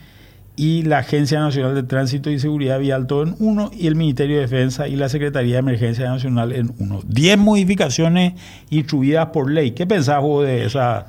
y 0.55 0.83
la 0.83 0.99
Agencia 0.99 1.39
Nacional 1.39 1.75
de 1.75 1.83
Tránsito 1.83 2.29
y 2.29 2.39
Seguridad 2.39 2.79
Vial, 2.79 3.07
todo 3.07 3.23
en 3.23 3.35
uno, 3.39 3.71
y 3.73 3.87
el 3.87 3.95
Ministerio 3.95 4.35
de 4.35 4.43
Defensa 4.43 4.87
y 4.87 4.95
la 4.95 5.09
Secretaría 5.09 5.53
de 5.53 5.59
Emergencia 5.59 6.09
Nacional 6.09 6.51
en 6.51 6.71
uno. 6.79 7.01
Diez 7.05 7.37
modificaciones 7.37 8.33
instruidas 8.69 9.27
por 9.27 9.51
ley. 9.51 9.71
¿Qué 9.71 9.85
pensás 9.85 10.21
vos 10.21 10.45
de 10.45 10.65
esas 10.65 11.05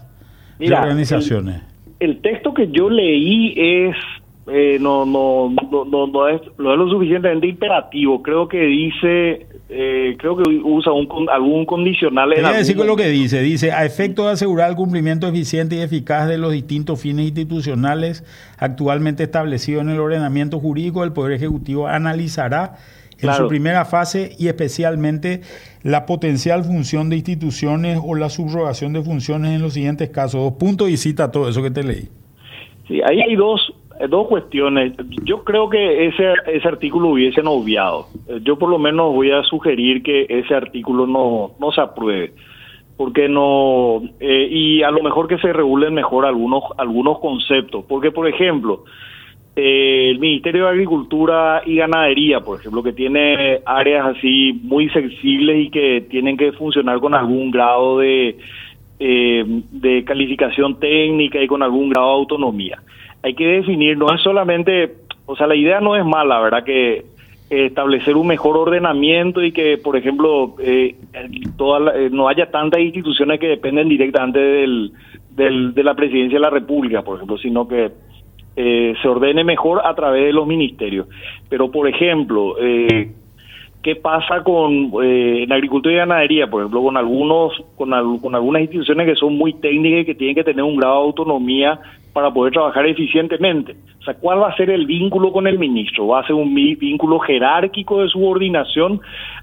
organizaciones? 0.61 1.63
el 1.99 2.21
texto 2.21 2.53
que 2.53 2.69
yo 2.69 2.91
leí 2.91 3.55
es 3.57 3.97
eh, 4.49 4.79
no, 4.81 5.05
no, 5.05 5.51
no, 5.51 6.07
no, 6.07 6.29
es, 6.29 6.41
lo 6.57 6.89
suficientemente 6.89 7.49
imperativo. 7.49 8.23
Creo 8.23 8.47
que 8.47 8.61
dice, 8.61 9.47
eh, 9.69 10.15
creo 10.19 10.37
que 10.37 10.49
usa 10.63 10.93
un, 10.93 11.29
algún 11.29 11.67
condicional. 11.67 12.31
Voy 12.31 12.45
a 12.45 12.53
decir 12.53 12.77
lo 12.77 12.95
que 12.95 13.09
dice. 13.09 13.41
Dice, 13.41 13.73
a 13.73 13.85
efecto 13.85 14.27
de 14.27 14.33
asegurar 14.33 14.71
el 14.71 14.77
cumplimiento 14.77 15.27
eficiente 15.27 15.77
y 15.77 15.81
eficaz 15.81 16.29
de 16.29 16.39
los 16.39 16.53
distintos 16.53 17.01
fines 17.01 17.27
institucionales 17.27 18.25
actualmente 18.59 19.25
establecidos 19.25 19.83
en 19.83 19.91
el 19.91 19.99
ordenamiento 19.99 20.61
jurídico, 20.61 21.03
el 21.03 21.13
Poder 21.13 21.33
Ejecutivo 21.33 21.89
analizará 21.89 22.77
en 23.21 23.33
su 23.33 23.49
primera 23.49 23.85
fase 23.85 24.37
y 24.39 24.49
especialmente 24.49 25.41
la 25.83 26.07
potencial 26.07 26.65
función 26.65 27.09
de 27.09 27.17
instituciones 27.17 27.99
o 28.05 28.15
la 28.15 28.29
subrogación 28.29 28.93
de 28.93 29.03
funciones 29.03 29.53
en 29.53 29.63
los 29.63 29.73
siguientes 29.73 30.11
casos. 30.11 30.43
Dos 30.43 30.53
puntos 30.61 30.91
y 30.91 30.97
cita 30.97 31.33
todo 31.33 31.49
eso 31.49 31.63
que 31.63 31.71
te 31.71 31.83
leí. 31.83 32.09
Sí, 32.87 33.01
ahí 33.03 33.21
hay 33.21 33.35
dos 33.35 33.73
dos 34.09 34.27
cuestiones. 34.29 34.93
Yo 35.25 35.45
creo 35.45 35.69
que 35.69 36.07
ese, 36.07 36.35
ese 36.47 36.69
artículo 36.69 37.09
hubiesen 37.09 37.47
obviado. 37.47 38.07
Eh, 38.29 38.41
yo 38.43 38.59
por 38.59 38.69
lo 38.69 38.79
menos 38.79 39.13
voy 39.15 39.31
a 39.31 39.43
sugerir 39.45 40.03
que 40.03 40.27
ese 40.29 40.55
artículo 40.55 41.07
no, 41.07 41.53
no 41.59 41.73
se 41.73 41.81
apruebe. 41.81 42.33
Porque 42.97 43.29
no, 43.29 44.03
eh, 44.21 44.49
y 44.51 44.83
a 44.83 44.91
lo 44.91 45.03
mejor 45.03 45.29
que 45.29 45.39
se 45.39 45.53
regulen 45.53 45.93
mejor 45.93 46.25
algunos, 46.25 46.65
algunos 46.79 47.19
conceptos. 47.19 47.85
Porque, 47.87 48.11
por 48.11 48.27
ejemplo, 48.27 48.85
el 49.55 50.19
Ministerio 50.19 50.65
de 50.65 50.71
Agricultura 50.71 51.63
y 51.65 51.77
Ganadería, 51.77 52.41
por 52.41 52.59
ejemplo, 52.59 52.83
que 52.83 52.93
tiene 52.93 53.61
áreas 53.67 54.17
así 54.17 54.59
muy 54.63 54.89
sensibles 54.91 55.67
y 55.67 55.71
que 55.71 56.07
tienen 56.09 56.37
que 56.37 56.53
funcionar 56.53 56.99
con 57.01 57.15
algún 57.15 57.51
grado 57.51 57.99
de, 57.99 58.37
de 58.99 60.05
calificación 60.05 60.79
técnica 60.79 61.43
y 61.43 61.47
con 61.47 61.63
algún 61.63 61.91
grado 61.91 62.09
de 62.09 62.15
autonomía 62.15 62.83
hay 63.27 63.35
que 63.35 63.45
definir, 63.45 63.99
no 63.99 64.15
es 64.15 64.23
solamente, 64.23 64.99
o 65.27 65.35
sea, 65.35 65.49
la 65.49 65.57
idea 65.57 65.81
no 65.81 65.97
es 65.97 66.05
mala, 66.05 66.41
¿verdad? 66.41 66.63
Que 66.63 67.05
establecer 67.51 68.17
un 68.17 68.29
mejor 68.29 68.57
ordenamiento 68.57 69.43
y 69.43 69.51
que, 69.51 69.79
por 69.79 69.97
ejemplo, 69.97 70.55
eh, 70.61 70.95
toda 71.57 71.93
eh, 71.97 72.09
no 72.09 72.29
haya 72.29 72.53
tantas 72.53 72.81
instituciones 72.81 73.41
que 73.41 73.49
dependen 73.49 73.89
directamente 73.89 74.39
del, 74.39 74.93
del, 75.31 75.75
de 75.75 75.83
la 75.83 75.95
presidencia 75.95 76.39
de 76.39 76.43
la 76.43 76.51
República, 76.51 77.03
por 77.03 77.17
ejemplo, 77.17 77.37
sino 77.37 77.67
que 77.67 77.91
eh, 78.55 78.95
se 79.03 79.09
ordene 79.09 79.43
mejor 79.43 79.85
a 79.85 79.93
través 79.97 80.25
de 80.25 80.33
los 80.33 80.47
ministerios. 80.47 81.09
Pero, 81.49 81.69
por 81.69 81.89
ejemplo, 81.89 82.55
qué 83.87 83.95
pasa 83.95 84.43
con 84.43 84.91
eh, 85.01 85.45
en 85.45 85.53
agricultura 85.53 85.95
y 85.95 85.99
ganadería, 85.99 86.51
por 86.51 86.61
ejemplo, 86.61 86.83
con 86.83 86.97
algunos 86.97 87.53
con, 87.77 88.19
con 88.19 88.35
algunas 88.35 88.63
instituciones 88.63 89.07
que 89.07 89.15
son 89.15 89.39
muy 89.39 89.53
técnicas 89.53 90.01
y 90.01 90.05
que 90.07 90.15
tienen 90.17 90.35
que 90.35 90.43
tener 90.43 90.65
un 90.65 90.75
grado 90.75 90.97
de 90.97 91.07
autonomía 91.07 91.79
para 92.13 92.33
poder 92.33 92.53
trabajar 92.53 92.85
eficientemente. 92.85 93.77
O 94.01 94.03
sea, 94.03 94.15
¿cuál 94.15 94.43
va 94.43 94.49
a 94.49 94.57
ser 94.57 94.71
el 94.71 94.87
vínculo 94.87 95.31
con 95.31 95.47
el 95.47 95.57
ministro? 95.57 96.09
¿Va 96.09 96.19
a 96.19 96.27
ser 96.27 96.35
un 96.35 96.53
vínculo 96.53 97.21
jerárquico 97.21 98.03
de 98.03 98.09
subordinación? 98.09 99.01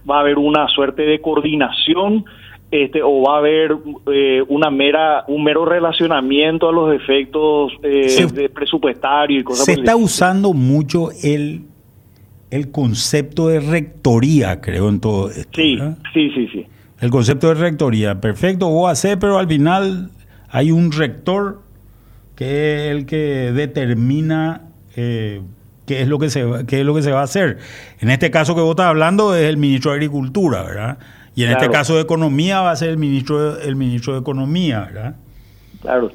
¿Va 0.10 0.18
a 0.18 0.20
haber 0.20 0.38
una 0.38 0.68
suerte 0.68 1.04
de 1.04 1.22
coordinación? 1.22 2.26
Este, 2.70 3.02
o 3.02 3.22
va 3.22 3.36
a 3.36 3.38
haber 3.38 3.78
eh, 4.12 4.44
una 4.50 4.70
mera 4.70 5.24
un 5.30 5.42
mero 5.42 5.64
relacionamiento 5.64 6.68
a 6.68 6.74
los 6.74 6.94
efectos 6.94 7.72
eh, 7.82 8.28
de 8.34 8.50
presupuestario 8.50 9.40
y 9.40 9.44
cosas 9.44 9.66
Se 9.66 9.74
está 9.74 9.96
usando 9.96 10.52
mucho 10.52 11.12
el 11.24 11.62
el 12.54 12.70
concepto 12.70 13.48
de 13.48 13.60
rectoría, 13.60 14.62
creo, 14.62 14.88
en 14.88 15.00
todo 15.00 15.32
esto. 15.32 15.50
Sí, 15.56 15.80
sí, 16.13 16.30
sí, 16.36 16.48
sí. 16.52 16.68
El 17.00 17.10
concepto 17.10 17.48
de 17.48 17.56
rectoría, 17.56 18.22
perfecto, 18.22 18.70
vos 18.70 18.92
hacer, 18.92 19.18
pero 19.18 19.39
al 19.39 19.48
final 19.48 20.12
hay 20.50 20.72
un 20.72 20.92
rector 20.92 21.63
que 22.36 22.46
es 22.86 22.92
el 22.96 23.08
que 23.08 23.52
determina 23.54 24.70
eh, 24.96 25.42
qué, 25.88 26.04
es 26.04 26.08
lo 26.08 26.20
que 26.20 26.30
se, 26.30 26.46
qué 26.68 26.82
es 26.82 26.86
lo 26.86 26.94
que 26.94 27.02
se 27.02 27.12
va 27.12 27.22
a 27.22 27.24
hacer. 27.24 27.58
En 28.00 28.12
este 28.12 28.30
caso 28.30 28.54
que 28.54 28.62
vos 28.62 28.72
estás 28.72 28.86
hablando 28.86 29.36
es 29.36 29.46
el 29.46 29.58
ministro 29.58 29.89
de 29.89 29.98
Agricultura, 29.98 30.62
¿verdad? 30.62 31.00
Y 31.34 31.46
en 31.46 31.52
este 31.52 31.70
caso 31.70 31.96
de 31.96 32.02
Economía 32.02 32.62
va 32.62 32.70
a 32.70 32.76
ser 32.76 32.89
el 32.89 32.98
ministro, 32.98 33.60
el 33.60 33.76
ministro 33.76 34.13
de 34.13 34.20
Economía, 34.20 34.82
¿verdad? 34.82 35.16
Claro. 35.82 36.12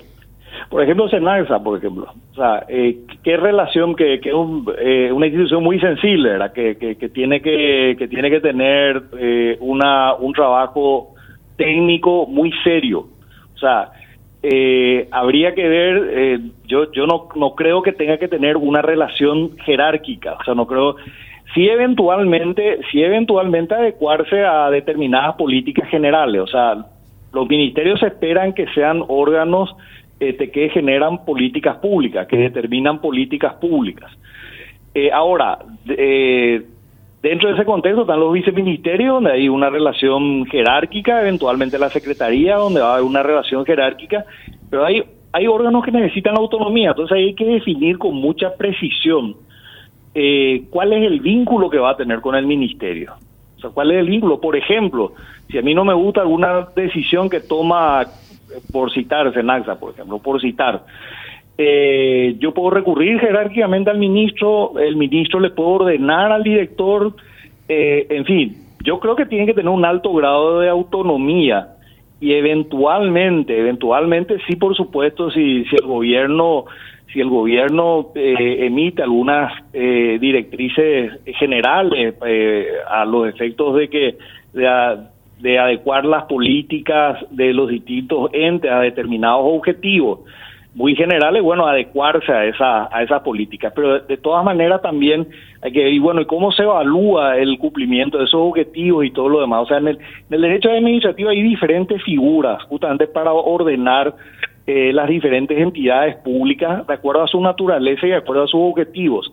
Por 0.68 0.82
ejemplo, 0.82 1.08
Senarsa, 1.08 1.62
por 1.62 1.78
ejemplo. 1.78 2.06
O 2.32 2.34
sea, 2.34 2.64
eh, 2.68 2.98
qué 3.22 3.36
relación 3.36 3.94
que, 3.94 4.14
es 4.14 4.22
eh, 4.24 5.10
una 5.12 5.26
institución 5.26 5.62
muy 5.62 5.80
sensible, 5.80 6.30
¿verdad? 6.30 6.52
Que, 6.52 6.76
que, 6.76 7.08
tiene 7.08 7.40
que, 7.40 7.96
que 7.98 8.08
tiene 8.08 8.30
que 8.30 8.40
tener 8.40 9.02
eh, 9.18 9.56
una, 9.60 10.14
un 10.14 10.32
trabajo 10.32 11.14
técnico 11.56 12.26
muy 12.26 12.52
serio. 12.64 13.08
O 13.54 13.58
sea, 13.58 13.90
habría 15.10 15.54
que 15.54 15.68
ver, 15.68 16.40
yo, 16.66 16.92
yo 16.92 17.06
no, 17.06 17.28
no 17.34 17.54
creo 17.56 17.82
que 17.82 17.92
tenga 17.92 18.18
que 18.18 18.28
tener 18.28 18.56
una 18.56 18.82
relación 18.82 19.56
jerárquica. 19.58 20.34
O 20.34 20.44
sea, 20.44 20.54
no 20.54 20.66
creo 20.66 20.96
sí 21.54 21.68
eventualmente, 21.68 22.80
sí 22.90 23.02
eventualmente 23.02 23.74
adecuarse 23.74 24.44
a 24.44 24.70
determinadas 24.70 25.36
políticas 25.36 25.88
generales. 25.88 26.42
O 26.42 26.46
sea, 26.46 26.76
los 27.32 27.48
ministerios 27.48 28.02
esperan 28.02 28.52
que 28.52 28.66
sean 28.74 29.02
órganos 29.08 29.74
este, 30.20 30.50
que 30.50 30.68
generan 30.70 31.24
políticas 31.24 31.76
públicas, 31.76 32.26
que 32.26 32.36
determinan 32.36 33.00
políticas 33.00 33.54
públicas. 33.54 34.10
Eh, 34.94 35.10
ahora, 35.12 35.58
eh, 35.88 36.62
dentro 37.22 37.48
de 37.48 37.54
ese 37.54 37.64
contexto 37.64 38.02
están 38.02 38.20
los 38.20 38.32
viceministerios, 38.32 39.14
donde 39.14 39.32
hay 39.32 39.48
una 39.48 39.70
relación 39.70 40.46
jerárquica, 40.46 41.20
eventualmente 41.20 41.78
la 41.78 41.90
secretaría, 41.90 42.56
donde 42.56 42.80
va 42.80 42.90
a 42.90 42.92
haber 42.94 43.04
una 43.04 43.22
relación 43.22 43.64
jerárquica, 43.64 44.24
pero 44.70 44.84
hay, 44.84 45.02
hay 45.32 45.46
órganos 45.46 45.84
que 45.84 45.92
necesitan 45.92 46.36
autonomía, 46.36 46.90
entonces 46.90 47.16
hay 47.16 47.34
que 47.34 47.44
definir 47.44 47.98
con 47.98 48.14
mucha 48.16 48.54
precisión 48.56 49.36
eh, 50.14 50.64
cuál 50.70 50.92
es 50.94 51.04
el 51.04 51.20
vínculo 51.20 51.70
que 51.70 51.78
va 51.78 51.90
a 51.90 51.96
tener 51.96 52.20
con 52.20 52.34
el 52.34 52.46
ministerio. 52.46 53.14
O 53.56 53.60
sea, 53.60 53.70
cuál 53.70 53.90
es 53.90 53.98
el 53.98 54.08
vínculo. 54.08 54.40
Por 54.40 54.56
ejemplo, 54.56 55.12
si 55.50 55.58
a 55.58 55.62
mí 55.62 55.74
no 55.74 55.84
me 55.84 55.94
gusta 55.94 56.22
alguna 56.22 56.68
decisión 56.74 57.28
que 57.28 57.40
toma 57.40 58.04
por 58.72 58.92
citar 58.92 59.32
Senaxa, 59.32 59.78
por 59.78 59.92
ejemplo, 59.92 60.18
por 60.18 60.40
citar. 60.40 60.84
Eh, 61.60 62.36
yo 62.38 62.54
puedo 62.54 62.70
recurrir 62.70 63.18
jerárquicamente 63.18 63.90
al 63.90 63.98
ministro, 63.98 64.78
el 64.78 64.94
ministro 64.96 65.40
le 65.40 65.50
puede 65.50 65.70
ordenar 65.70 66.30
al 66.30 66.44
director, 66.44 67.14
eh, 67.68 68.06
en 68.10 68.24
fin, 68.24 68.56
yo 68.84 69.00
creo 69.00 69.16
que 69.16 69.26
tiene 69.26 69.44
que 69.44 69.54
tener 69.54 69.68
un 69.68 69.84
alto 69.84 70.12
grado 70.14 70.60
de 70.60 70.68
autonomía 70.68 71.70
y 72.20 72.32
eventualmente, 72.32 73.58
eventualmente 73.58 74.36
sí, 74.46 74.54
por 74.54 74.76
supuesto, 74.76 75.32
si, 75.32 75.64
si 75.64 75.76
el 75.76 75.86
gobierno 75.86 76.64
si 77.12 77.20
el 77.20 77.30
gobierno 77.30 78.08
eh, 78.14 78.66
emite 78.66 79.02
algunas 79.02 79.50
directrices 79.72 81.18
generales 81.38 82.14
a 82.86 83.06
los 83.06 83.26
efectos 83.30 83.76
de 83.76 83.88
que 83.88 84.18
de 84.52 84.66
adecuar 85.58 86.04
las 86.04 86.24
políticas 86.24 87.18
de 87.30 87.52
los 87.52 87.68
distintos 87.68 88.30
entes 88.32 88.70
a 88.70 88.80
determinados 88.80 89.42
objetivos 89.44 90.20
muy 90.74 90.94
generales, 90.94 91.42
bueno, 91.42 91.66
adecuarse 91.66 92.30
a 92.30 92.44
esa 92.44 92.88
a 92.96 93.02
esas 93.02 93.22
políticas, 93.22 93.72
pero 93.74 93.98
de, 93.98 94.16
todas 94.16 94.44
maneras 94.44 94.80
también 94.80 95.26
hay 95.60 95.72
que 95.72 95.82
ver, 95.82 96.00
bueno, 96.00 96.20
¿y 96.20 96.26
cómo 96.26 96.52
se 96.52 96.62
evalúa 96.62 97.36
el 97.36 97.58
cumplimiento 97.58 98.18
de 98.18 98.24
esos 98.24 98.40
objetivos 98.40 99.04
y 99.04 99.10
todo 99.10 99.28
lo 99.28 99.40
demás? 99.40 99.62
O 99.62 99.66
sea, 99.66 99.78
en 99.78 99.88
el, 99.88 99.96
en 99.96 100.34
el 100.34 100.40
derecho 100.40 100.70
administrativo 100.70 101.30
hay 101.30 101.42
diferentes 101.42 102.00
figuras 102.04 102.62
justamente 102.64 103.08
para 103.08 103.32
ordenar 103.32 104.14
eh, 104.68 104.92
las 104.92 105.08
diferentes 105.08 105.58
entidades 105.58 106.14
públicas 106.16 106.86
de 106.86 106.94
acuerdo 106.94 107.22
a 107.22 107.26
su 107.26 107.40
naturaleza 107.40 108.06
y 108.06 108.10
de 108.10 108.16
acuerdo 108.16 108.44
a 108.44 108.46
sus 108.46 108.60
objetivos. 108.60 109.32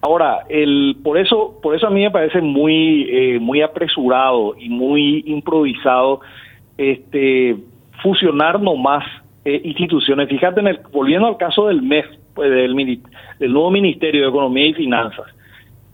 Ahora, 0.00 0.44
el, 0.48 0.96
por 1.02 1.18
eso, 1.18 1.58
por 1.62 1.74
eso 1.74 1.86
a 1.86 1.90
mí 1.90 2.02
me 2.02 2.10
parece 2.10 2.40
muy, 2.40 3.08
eh, 3.10 3.38
muy 3.40 3.62
apresurado 3.62 4.54
y 4.58 4.68
muy 4.68 5.24
improvisado, 5.26 6.20
este, 6.76 7.56
fusionar 8.02 8.60
nomás 8.60 9.04
eh, 9.44 9.60
instituciones. 9.64 10.28
Fíjate, 10.28 10.60
en 10.60 10.68
el, 10.68 10.80
volviendo 10.92 11.26
al 11.26 11.36
caso 11.38 11.68
del 11.68 11.82
MEF, 11.82 12.06
pues, 12.34 12.50
del, 12.50 12.74
nuevo 13.52 13.70
Ministerio 13.70 14.22
de 14.22 14.28
Economía 14.28 14.66
y 14.66 14.74
Finanzas, 14.74 15.26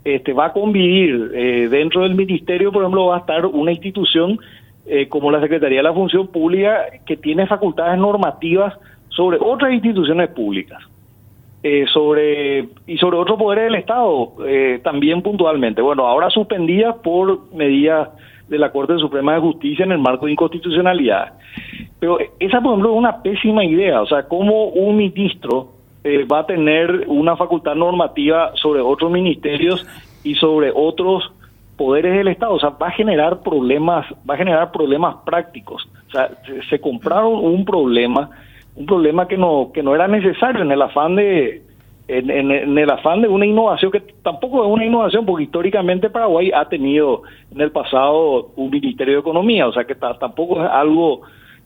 este, 0.05 0.33
va 0.33 0.47
a 0.47 0.53
convivir 0.53 1.31
eh, 1.35 1.69
dentro 1.71 2.03
del 2.03 2.17
ministerio, 2.17 2.73
por 2.73 2.83
ejemplo, 2.83 3.07
va 3.07 3.17
a 3.17 3.21
estar 3.21 3.47
una 3.47 3.73
institución 3.73 4.39
como 5.11 5.31
la 5.31 5.41
Secretaría 5.41 5.79
de 5.79 5.85
la 5.85 5.95
Función 5.95 6.27
Pública 6.27 6.87
que 7.07 7.17
tiene 7.17 7.47
facultades 7.47 7.97
normativas 8.01 8.75
sobre 9.11 9.39
otras 9.41 9.73
instituciones 9.73 10.29
públicas. 10.31 10.83
Eh, 11.65 11.87
sobre 11.93 12.71
y 12.89 12.99
sobre 12.99 13.19
otros 13.19 13.39
poderes 13.39 13.67
del 13.67 13.77
Estado 13.77 14.33
eh, 14.45 14.81
también 14.83 15.23
puntualmente. 15.23 15.81
Bueno, 15.81 16.09
ahora 16.09 16.29
suspendidas 16.29 16.97
por 17.05 17.55
medidas 17.55 18.09
de 18.49 18.59
la 18.59 18.73
Corte 18.73 18.99
Suprema 18.99 19.35
de 19.35 19.41
Justicia 19.43 19.85
en 19.85 19.93
el 19.93 19.99
marco 19.99 20.27
de 20.27 20.33
inconstitucionalidad. 20.33 21.35
Pero 22.01 22.19
esa, 22.41 22.61
por 22.61 22.73
ejemplo, 22.73 22.91
es 22.91 22.99
una 22.99 23.23
pésima 23.23 23.65
idea. 23.65 24.03
O 24.03 24.07
sea, 24.07 24.25
¿cómo 24.25 24.71
un 24.71 24.97
ministro 24.97 25.75
eh, 26.03 26.25
va 26.25 26.41
a 26.41 26.47
tener 26.47 27.05
una 27.07 27.37
facultad 27.37 27.77
normativa 27.77 28.51
sobre 28.57 28.81
otros 28.81 29.13
ministerios 29.13 29.87
y 30.25 30.35
sobre 30.35 30.73
otros 30.75 31.33
poderes 31.77 32.13
del 32.17 32.27
Estado? 32.27 32.55
O 32.55 32.59
sea, 32.59 32.71
va 32.71 32.89
a 32.89 32.91
generar 32.91 33.41
problemas, 33.41 34.05
va 34.29 34.35
a 34.35 34.39
generar 34.39 34.73
problemas 34.73 35.19
prácticos. 35.25 35.89
O 36.09 36.11
sea, 36.11 36.29
se 36.69 36.81
compraron 36.81 37.35
un 37.35 37.65
problema 37.65 38.31
un 38.75 38.87
problema 38.87 39.29
que 39.29 39.37
no 39.37 39.71
que 39.73 39.83
no 39.83 39.95
era 39.95 40.09
necesario 40.09 40.63
en 40.63 40.73
el 40.73 40.83
afán 40.83 41.17
de 41.17 41.63
en, 42.09 42.79
el 42.79 42.91
afán 42.91 43.23
de 43.23 43.29
una 43.29 43.47
innovación 43.47 43.91
que 43.93 44.01
tampoco 44.23 44.65
es 44.65 44.71
una 44.71 44.85
innovación 44.85 45.25
porque 45.25 45.45
históricamente 45.45 46.11
Paraguay 46.11 46.51
ha 46.53 46.69
tenido 46.69 47.23
en 47.55 47.61
el 47.61 47.71
pasado 47.71 48.51
un 48.57 48.71
ministerio 48.71 49.15
de 49.15 49.21
economía 49.21 49.67
o 49.67 49.73
sea 49.73 49.85
que 49.85 49.95
tampoco 49.95 50.63
es 50.63 50.71
algo 50.71 51.23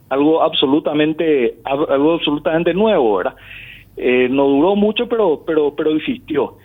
algo 0.09 0.43
absolutamente 0.43 1.57
algo 1.65 2.15
absolutamente 2.15 2.75
nuevo 2.75 3.17
verdad 3.17 3.35
eh, 3.97 4.29
no 4.31 4.47
duró 4.47 4.77
mucho 4.77 5.09
pero 5.09 5.43
pero 5.47 5.75
pero 5.75 5.91
existió. 5.97 6.57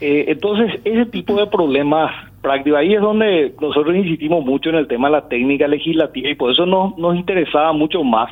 Eh, 0.00 0.24
entonces 0.28 0.80
ese 0.84 1.06
tipo 1.06 1.34
de 1.36 1.46
problemas 1.46 2.10
prácticos 2.40 2.78
ahí 2.78 2.94
es 2.94 3.00
donde 3.00 3.54
nosotros 3.60 3.94
insistimos 3.94 4.44
mucho 4.44 4.70
en 4.70 4.76
el 4.76 4.88
tema 4.88 5.08
de 5.08 5.12
la 5.12 5.28
técnica 5.28 5.68
legislativa 5.68 6.30
y 6.30 6.34
por 6.34 6.50
eso 6.50 6.66
nos 6.66 6.96
nos 6.96 7.14
interesaba 7.14 7.72
mucho 7.72 8.02
más 8.02 8.30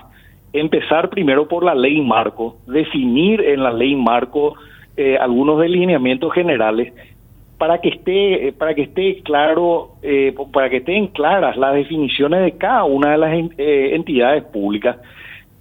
empezar 0.52 1.10
primero 1.10 1.46
por 1.48 1.64
la 1.64 1.74
ley 1.74 2.00
marco, 2.00 2.56
definir 2.66 3.40
en 3.40 3.62
la 3.62 3.72
ley 3.72 3.94
marco 3.94 4.54
eh, 4.96 5.16
algunos 5.16 5.60
delineamientos 5.60 6.32
generales 6.32 6.92
para 7.58 7.80
que 7.80 7.90
esté 7.90 8.48
eh, 8.48 8.52
para 8.52 8.74
que 8.74 8.82
esté 8.82 9.22
claro 9.22 9.92
eh, 10.02 10.34
para 10.52 10.68
que 10.68 10.78
estén 10.78 11.08
claras 11.08 11.56
las 11.56 11.74
definiciones 11.74 12.42
de 12.42 12.52
cada 12.52 12.84
una 12.84 13.12
de 13.12 13.18
las 13.18 13.32
entidades 13.58 14.44
públicas 14.44 14.96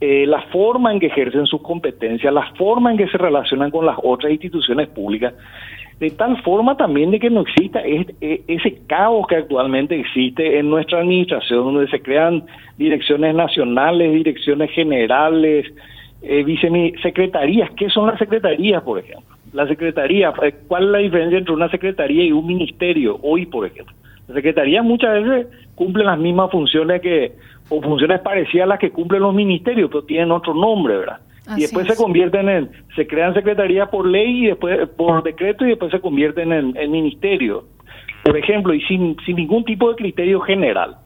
la 0.01 0.41
forma 0.43 0.93
en 0.93 0.99
que 1.01 1.07
ejercen 1.07 1.45
sus 1.45 1.61
competencias 1.61 2.33
la 2.33 2.51
forma 2.53 2.91
en 2.91 2.97
que 2.97 3.07
se 3.09 3.17
relacionan 3.17 3.69
con 3.69 3.85
las 3.85 3.97
otras 4.01 4.31
instituciones 4.31 4.87
públicas 4.87 5.33
de 5.99 6.09
tal 6.11 6.41
forma 6.43 6.77
también 6.77 7.11
de 7.11 7.19
que 7.19 7.29
no 7.29 7.41
exista 7.41 7.81
e, 7.81 8.05
ese 8.47 8.79
caos 8.87 9.27
que 9.27 9.35
actualmente 9.35 9.99
existe 9.99 10.57
en 10.57 10.69
nuestra 10.69 10.99
administración, 10.99 11.65
donde 11.65 11.89
se 11.89 12.01
crean 12.01 12.43
direcciones 12.77 13.35
nacionales, 13.35 14.13
direcciones 14.13 14.71
generales, 14.71 15.65
eh, 16.21 16.93
secretarías. 17.01 17.69
¿Qué 17.71 17.89
son 17.89 18.07
las 18.07 18.17
secretarías, 18.17 18.81
por 18.83 18.99
ejemplo? 18.99 19.35
La 19.51 19.67
secretaría, 19.67 20.33
eh, 20.41 20.53
¿cuál 20.67 20.85
es 20.85 20.89
la 20.89 20.97
diferencia 20.99 21.37
entre 21.37 21.53
una 21.53 21.69
secretaría 21.69 22.23
y 22.23 22.31
un 22.31 22.47
ministerio 22.47 23.19
hoy, 23.21 23.45
por 23.45 23.65
ejemplo? 23.65 23.93
Las 24.27 24.35
secretarías 24.35 24.85
muchas 24.85 25.21
veces 25.21 25.47
cumplen 25.75 26.05
las 26.05 26.19
mismas 26.19 26.49
funciones 26.51 27.01
que, 27.01 27.33
o 27.69 27.81
funciones 27.81 28.21
parecidas 28.21 28.65
a 28.65 28.69
las 28.69 28.79
que 28.79 28.91
cumplen 28.91 29.21
los 29.21 29.33
ministerios, 29.33 29.89
pero 29.89 30.03
tienen 30.03 30.31
otro 30.31 30.53
nombre, 30.53 30.97
¿verdad? 30.97 31.19
Y 31.57 31.61
después 31.61 31.87
se 31.87 31.95
convierten 31.95 32.49
en, 32.49 32.69
se 32.95 33.07
crean 33.07 33.33
secretarías 33.33 33.89
por 33.89 34.07
ley 34.07 34.45
y 34.45 34.47
después 34.47 34.89
por 34.89 35.23
decreto 35.23 35.65
y 35.65 35.69
después 35.69 35.91
se 35.91 35.99
convierten 35.99 36.51
en, 36.51 36.77
en 36.77 36.91
ministerio. 36.91 37.65
por 38.23 38.37
ejemplo, 38.37 38.73
y 38.73 38.81
sin, 38.81 39.15
sin 39.25 39.35
ningún 39.35 39.63
tipo 39.65 39.89
de 39.89 39.95
criterio 39.95 40.39
general. 40.41 40.97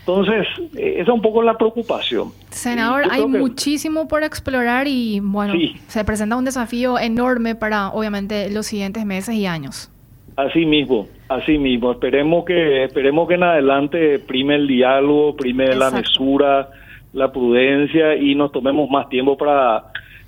Entonces, 0.00 0.46
eh, 0.76 0.94
esa 0.98 1.02
es 1.02 1.08
un 1.08 1.20
poco 1.20 1.42
la 1.42 1.58
preocupación. 1.58 2.30
Senador, 2.50 3.04
hay 3.10 3.26
muchísimo 3.26 4.06
por 4.06 4.22
explorar 4.22 4.86
y 4.86 5.18
bueno, 5.20 5.54
se 5.88 6.04
presenta 6.04 6.36
un 6.36 6.44
desafío 6.44 6.96
enorme 6.98 7.56
para 7.56 7.88
obviamente 7.88 8.48
los 8.50 8.66
siguientes 8.66 9.04
meses 9.04 9.34
y 9.34 9.46
años. 9.46 9.90
Así 10.36 10.64
mismo, 10.64 11.08
así 11.28 11.58
mismo. 11.58 11.90
Esperemos 11.90 12.44
que 12.44 12.84
esperemos 12.84 13.26
que 13.26 13.34
en 13.34 13.42
adelante 13.42 14.18
prime 14.20 14.54
el 14.54 14.68
diálogo, 14.68 15.34
prime 15.34 15.74
la 15.74 15.90
mesura, 15.90 16.68
la 17.16 17.32
prudencia 17.32 18.14
y 18.14 18.34
nos 18.34 18.52
tomemos 18.52 18.88
más 18.90 19.08
tiempo 19.08 19.36
para 19.36 19.84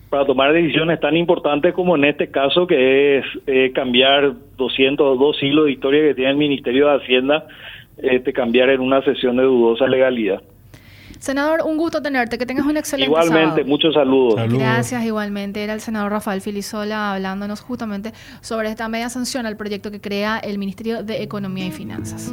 para 0.08 0.24
tomar 0.24 0.54
decisiones 0.54 0.98
tan 1.00 1.16
importantes 1.18 1.74
como 1.74 1.94
en 1.94 2.04
este 2.04 2.30
caso 2.30 2.66
que 2.66 3.18
es 3.18 3.24
eh, 3.46 3.72
cambiar 3.74 4.32
202 4.56 5.42
hilos 5.42 5.66
de 5.66 5.72
historia 5.72 6.02
que 6.02 6.14
tiene 6.14 6.30
el 6.30 6.38
Ministerio 6.38 6.88
de 6.88 6.96
Hacienda, 6.96 7.46
este, 7.98 8.32
cambiar 8.32 8.70
en 8.70 8.80
una 8.80 9.02
sesión 9.02 9.36
de 9.36 9.42
dudosa 9.42 9.86
legalidad. 9.86 10.40
Senador, 11.18 11.60
un 11.66 11.76
gusto 11.76 12.00
tenerte, 12.00 12.38
que 12.38 12.46
tengas 12.46 12.64
un 12.64 12.78
excelente 12.78 13.10
Igualmente, 13.10 13.64
muchos 13.64 13.92
saludos. 13.92 14.40
Gracias, 14.50 15.04
igualmente. 15.04 15.62
Era 15.62 15.74
el 15.74 15.80
senador 15.80 16.12
Rafael 16.12 16.40
Filisola 16.40 17.12
hablándonos 17.12 17.60
justamente 17.60 18.12
sobre 18.40 18.70
esta 18.70 18.88
media 18.88 19.10
sanción 19.10 19.44
al 19.44 19.58
proyecto 19.58 19.90
que 19.90 20.00
crea 20.00 20.38
el 20.38 20.56
Ministerio 20.56 21.02
de 21.02 21.22
Economía 21.22 21.66
y 21.66 21.70
Finanzas. 21.70 22.32